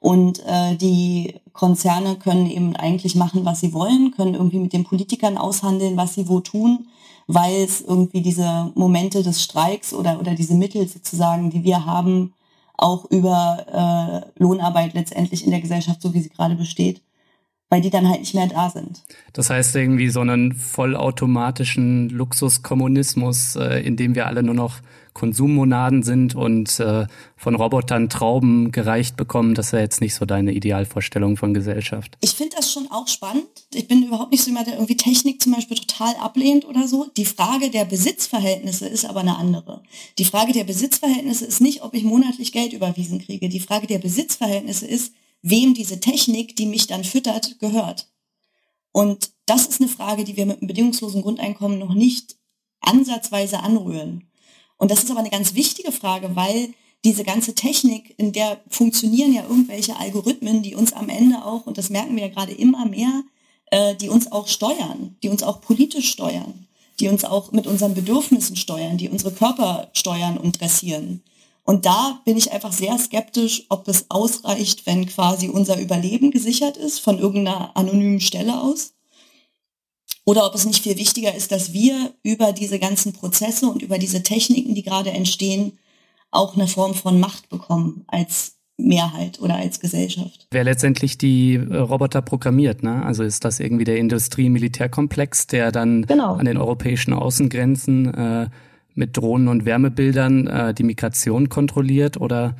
und 0.00 0.40
äh, 0.46 0.76
die 0.76 1.34
Konzerne 1.52 2.16
können 2.16 2.50
eben 2.50 2.74
eigentlich 2.76 3.14
machen, 3.14 3.44
was 3.44 3.60
sie 3.60 3.72
wollen, 3.72 4.10
können 4.10 4.34
irgendwie 4.34 4.58
mit 4.58 4.72
den 4.72 4.84
Politikern 4.84 5.38
aushandeln, 5.38 5.96
was 5.96 6.14
sie 6.14 6.28
wo 6.28 6.40
tun, 6.40 6.88
weil 7.26 7.62
es 7.62 7.80
irgendwie 7.80 8.20
diese 8.20 8.72
Momente 8.74 9.22
des 9.22 9.42
Streiks 9.42 9.94
oder, 9.94 10.18
oder 10.18 10.34
diese 10.34 10.54
Mittel 10.54 10.88
sozusagen, 10.88 11.50
die 11.50 11.62
wir 11.62 11.86
haben, 11.86 12.34
auch 12.76 13.04
über 13.10 14.24
äh, 14.36 14.42
Lohnarbeit 14.42 14.94
letztendlich 14.94 15.44
in 15.44 15.50
der 15.50 15.60
Gesellschaft, 15.60 16.02
so 16.02 16.12
wie 16.14 16.20
sie 16.20 16.30
gerade 16.30 16.56
besteht, 16.56 17.00
weil 17.72 17.80
die 17.80 17.88
dann 17.88 18.06
halt 18.06 18.20
nicht 18.20 18.34
mehr 18.34 18.48
da 18.48 18.68
sind. 18.68 19.00
Das 19.32 19.48
heißt 19.48 19.74
irgendwie 19.76 20.10
so 20.10 20.20
einen 20.20 20.52
vollautomatischen 20.52 22.10
Luxuskommunismus, 22.10 23.56
äh, 23.56 23.80
in 23.80 23.96
dem 23.96 24.14
wir 24.14 24.26
alle 24.26 24.42
nur 24.42 24.54
noch 24.54 24.80
Konsummonaden 25.14 26.02
sind 26.02 26.34
und 26.34 26.78
äh, 26.80 27.06
von 27.34 27.54
Robotern 27.54 28.10
Trauben 28.10 28.72
gereicht 28.72 29.16
bekommen, 29.16 29.54
das 29.54 29.72
wäre 29.72 29.82
jetzt 29.82 30.02
nicht 30.02 30.14
so 30.14 30.26
deine 30.26 30.52
Idealvorstellung 30.52 31.38
von 31.38 31.54
Gesellschaft. 31.54 32.18
Ich 32.20 32.32
finde 32.32 32.56
das 32.56 32.70
schon 32.70 32.90
auch 32.90 33.08
spannend. 33.08 33.46
Ich 33.72 33.88
bin 33.88 34.02
überhaupt 34.02 34.32
nicht 34.32 34.42
so 34.42 34.50
jemand, 34.50 34.66
der 34.66 34.74
irgendwie 34.74 34.98
Technik 34.98 35.40
zum 35.40 35.52
Beispiel 35.52 35.78
total 35.78 36.14
ablehnt 36.16 36.66
oder 36.66 36.86
so. 36.86 37.06
Die 37.16 37.24
Frage 37.24 37.70
der 37.70 37.86
Besitzverhältnisse 37.86 38.86
ist 38.86 39.06
aber 39.06 39.20
eine 39.20 39.38
andere. 39.38 39.82
Die 40.18 40.26
Frage 40.26 40.52
der 40.52 40.64
Besitzverhältnisse 40.64 41.46
ist 41.46 41.62
nicht, 41.62 41.82
ob 41.82 41.94
ich 41.94 42.04
monatlich 42.04 42.52
Geld 42.52 42.74
überwiesen 42.74 43.18
kriege. 43.18 43.48
Die 43.48 43.60
Frage 43.60 43.86
der 43.86 43.98
Besitzverhältnisse 43.98 44.86
ist, 44.86 45.14
wem 45.42 45.74
diese 45.74 46.00
Technik, 46.00 46.56
die 46.56 46.66
mich 46.66 46.86
dann 46.86 47.04
füttert, 47.04 47.58
gehört. 47.58 48.08
Und 48.92 49.30
das 49.46 49.66
ist 49.66 49.80
eine 49.80 49.88
Frage, 49.88 50.24
die 50.24 50.36
wir 50.36 50.46
mit 50.46 50.58
einem 50.58 50.68
bedingungslosen 50.68 51.22
Grundeinkommen 51.22 51.78
noch 51.78 51.94
nicht 51.94 52.36
ansatzweise 52.80 53.60
anrühren. 53.60 54.28
Und 54.76 54.90
das 54.90 55.02
ist 55.02 55.10
aber 55.10 55.20
eine 55.20 55.30
ganz 55.30 55.54
wichtige 55.54 55.92
Frage, 55.92 56.34
weil 56.36 56.74
diese 57.04 57.24
ganze 57.24 57.54
Technik, 57.54 58.14
in 58.16 58.32
der 58.32 58.60
funktionieren 58.68 59.32
ja 59.32 59.42
irgendwelche 59.42 59.96
Algorithmen, 59.96 60.62
die 60.62 60.74
uns 60.74 60.92
am 60.92 61.08
Ende 61.08 61.44
auch, 61.44 61.66
und 61.66 61.78
das 61.78 61.90
merken 61.90 62.14
wir 62.16 62.26
ja 62.26 62.32
gerade 62.32 62.52
immer 62.52 62.86
mehr, 62.86 63.24
äh, 63.66 63.96
die 63.96 64.08
uns 64.08 64.30
auch 64.30 64.46
steuern, 64.46 65.16
die 65.22 65.28
uns 65.28 65.42
auch 65.42 65.60
politisch 65.60 66.10
steuern, 66.10 66.68
die 67.00 67.08
uns 67.08 67.24
auch 67.24 67.50
mit 67.50 67.66
unseren 67.66 67.94
Bedürfnissen 67.94 68.54
steuern, 68.56 68.98
die 68.98 69.08
unsere 69.08 69.32
Körper 69.32 69.90
steuern 69.94 70.38
und 70.38 70.60
dressieren. 70.60 71.22
Und 71.64 71.86
da 71.86 72.20
bin 72.24 72.36
ich 72.36 72.52
einfach 72.52 72.72
sehr 72.72 72.98
skeptisch, 72.98 73.66
ob 73.68 73.86
es 73.86 74.06
ausreicht, 74.10 74.86
wenn 74.86 75.06
quasi 75.06 75.48
unser 75.48 75.80
Überleben 75.80 76.30
gesichert 76.30 76.76
ist 76.76 76.98
von 76.98 77.18
irgendeiner 77.18 77.76
anonymen 77.76 78.20
Stelle 78.20 78.60
aus. 78.60 78.94
Oder 80.24 80.46
ob 80.46 80.54
es 80.54 80.64
nicht 80.64 80.82
viel 80.82 80.96
wichtiger 80.98 81.34
ist, 81.34 81.52
dass 81.52 81.72
wir 81.72 82.14
über 82.22 82.52
diese 82.52 82.78
ganzen 82.78 83.12
Prozesse 83.12 83.66
und 83.66 83.82
über 83.82 83.98
diese 83.98 84.22
Techniken, 84.22 84.74
die 84.74 84.82
gerade 84.82 85.10
entstehen, 85.10 85.78
auch 86.30 86.54
eine 86.54 86.66
Form 86.66 86.94
von 86.94 87.20
Macht 87.20 87.48
bekommen 87.48 88.04
als 88.06 88.56
Mehrheit 88.76 89.40
oder 89.40 89.56
als 89.56 89.80
Gesellschaft. 89.80 90.46
Wer 90.50 90.64
letztendlich 90.64 91.18
die 91.18 91.54
äh, 91.54 91.76
Roboter 91.76 92.22
programmiert, 92.22 92.82
ne? 92.82 93.04
Also 93.04 93.22
ist 93.22 93.44
das 93.44 93.60
irgendwie 93.60 93.84
der 93.84 93.98
Industrie-Militärkomplex, 93.98 95.46
der 95.46 95.72
dann 95.72 96.06
genau. 96.06 96.34
an 96.34 96.46
den 96.46 96.56
europäischen 96.56 97.12
Außengrenzen 97.12 98.14
äh, 98.14 98.46
mit 98.94 99.16
Drohnen 99.16 99.48
und 99.48 99.64
Wärmebildern 99.64 100.46
äh, 100.46 100.74
die 100.74 100.84
Migration 100.84 101.48
kontrolliert 101.48 102.16
oder 102.20 102.56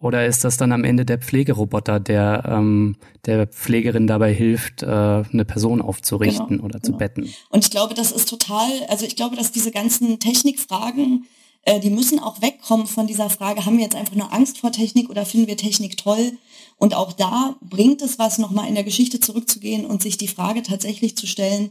oder 0.00 0.26
ist 0.26 0.44
das 0.44 0.56
dann 0.56 0.70
am 0.70 0.84
Ende 0.84 1.04
der 1.04 1.18
Pflegeroboter, 1.18 1.98
der 1.98 2.44
ähm, 2.46 2.96
der 3.26 3.48
Pflegerin 3.48 4.06
dabei 4.06 4.32
hilft, 4.32 4.82
äh, 4.82 4.86
eine 4.86 5.44
Person 5.44 5.82
aufzurichten 5.82 6.48
genau, 6.48 6.64
oder 6.64 6.80
zu 6.80 6.92
genau. 6.92 6.98
betten? 6.98 7.34
Und 7.50 7.64
ich 7.64 7.70
glaube, 7.70 7.94
das 7.94 8.12
ist 8.12 8.28
total, 8.28 8.70
also 8.88 9.04
ich 9.04 9.16
glaube, 9.16 9.34
dass 9.34 9.50
diese 9.50 9.72
ganzen 9.72 10.20
Technikfragen, 10.20 11.26
äh, 11.62 11.80
die 11.80 11.90
müssen 11.90 12.20
auch 12.20 12.40
wegkommen 12.40 12.86
von 12.86 13.08
dieser 13.08 13.28
Frage, 13.28 13.66
haben 13.66 13.76
wir 13.76 13.84
jetzt 13.84 13.96
einfach 13.96 14.14
nur 14.14 14.32
Angst 14.32 14.58
vor 14.58 14.70
Technik 14.70 15.10
oder 15.10 15.26
finden 15.26 15.48
wir 15.48 15.56
Technik 15.56 15.96
toll? 15.96 16.32
Und 16.76 16.94
auch 16.94 17.12
da 17.12 17.56
bringt 17.60 18.00
es 18.00 18.20
was, 18.20 18.38
nochmal 18.38 18.68
in 18.68 18.76
der 18.76 18.84
Geschichte 18.84 19.18
zurückzugehen 19.18 19.84
und 19.84 20.00
sich 20.00 20.16
die 20.16 20.28
Frage 20.28 20.62
tatsächlich 20.62 21.16
zu 21.16 21.26
stellen, 21.26 21.70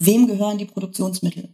wem 0.00 0.26
gehören 0.26 0.58
die 0.58 0.64
Produktionsmittel? 0.64 1.48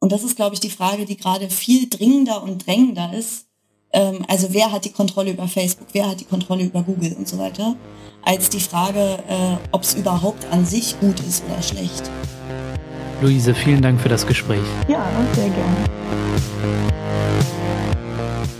Und 0.00 0.12
das 0.12 0.22
ist, 0.22 0.36
glaube 0.36 0.54
ich, 0.54 0.60
die 0.60 0.70
Frage, 0.70 1.04
die 1.04 1.16
gerade 1.16 1.50
viel 1.50 1.88
dringender 1.88 2.42
und 2.42 2.66
drängender 2.66 3.12
ist. 3.12 3.46
Ähm, 3.92 4.24
also 4.28 4.48
wer 4.52 4.70
hat 4.70 4.84
die 4.84 4.92
Kontrolle 4.92 5.32
über 5.32 5.48
Facebook, 5.48 5.88
wer 5.92 6.08
hat 6.08 6.20
die 6.20 6.24
Kontrolle 6.24 6.64
über 6.64 6.82
Google 6.82 7.14
und 7.14 7.26
so 7.26 7.38
weiter, 7.38 7.74
als 8.22 8.48
die 8.48 8.60
Frage, 8.60 9.18
äh, 9.28 9.56
ob 9.72 9.82
es 9.82 9.94
überhaupt 9.94 10.46
an 10.52 10.64
sich 10.64 10.98
gut 11.00 11.18
ist 11.20 11.42
oder 11.46 11.62
schlecht. 11.62 12.10
Luise, 13.20 13.54
vielen 13.54 13.82
Dank 13.82 14.00
für 14.00 14.08
das 14.08 14.26
Gespräch. 14.26 14.62
Ja, 14.86 15.04
sehr 15.32 15.48
gerne. 15.48 15.76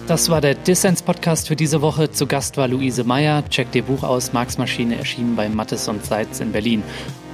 Das 0.08 0.30
war 0.30 0.40
der 0.40 0.54
Dissens-Podcast 0.54 1.46
für 1.46 1.54
diese 1.54 1.82
Woche. 1.82 2.10
Zu 2.10 2.26
Gast 2.26 2.56
war 2.56 2.66
Luise 2.66 3.04
Meyer. 3.04 3.46
Checkt 3.50 3.76
ihr 3.76 3.82
Buch 3.82 4.02
aus. 4.02 4.32
Marx 4.32 4.56
Maschine 4.56 4.96
erschienen 4.96 5.36
bei 5.36 5.48
Mattes 5.50 5.86
und 5.86 6.04
Seitz 6.04 6.40
in 6.40 6.50
Berlin. 6.50 6.82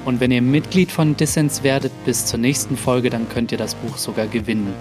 Und 0.04 0.20
wenn 0.20 0.30
ihr 0.30 0.42
Mitglied 0.42 0.92
von 0.92 1.16
Dissens 1.16 1.62
werdet 1.62 1.92
bis 2.04 2.26
zur 2.26 2.38
nächsten 2.38 2.76
Folge, 2.76 3.10
dann 3.10 3.28
könnt 3.28 3.52
ihr 3.52 3.58
das 3.58 3.74
Buch 3.74 3.96
sogar 3.96 4.26
gewinnen. 4.26 4.74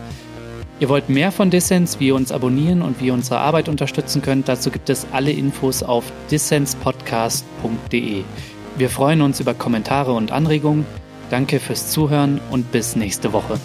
Ihr 0.79 0.89
wollt 0.89 1.07
mehr 1.07 1.31
von 1.31 1.49
Dissens, 1.49 1.99
wie 1.99 2.07
ihr 2.07 2.15
uns 2.15 2.31
abonnieren 2.31 2.81
und 2.81 2.99
wie 2.99 3.07
ihr 3.07 3.13
unsere 3.13 3.39
Arbeit 3.39 3.69
unterstützen 3.69 4.21
könnt, 4.21 4.49
dazu 4.49 4.69
gibt 4.69 4.89
es 4.89 5.07
alle 5.11 5.31
Infos 5.31 5.81
auf 5.81 6.03
dissenspodcast.de. 6.29 8.23
Wir 8.77 8.89
freuen 8.89 9.21
uns 9.21 9.39
über 9.39 9.53
Kommentare 9.53 10.13
und 10.13 10.31
Anregungen. 10.31 10.85
Danke 11.29 11.59
fürs 11.59 11.91
Zuhören 11.91 12.41
und 12.49 12.71
bis 12.71 12.95
nächste 12.95 13.33
Woche. 13.33 13.59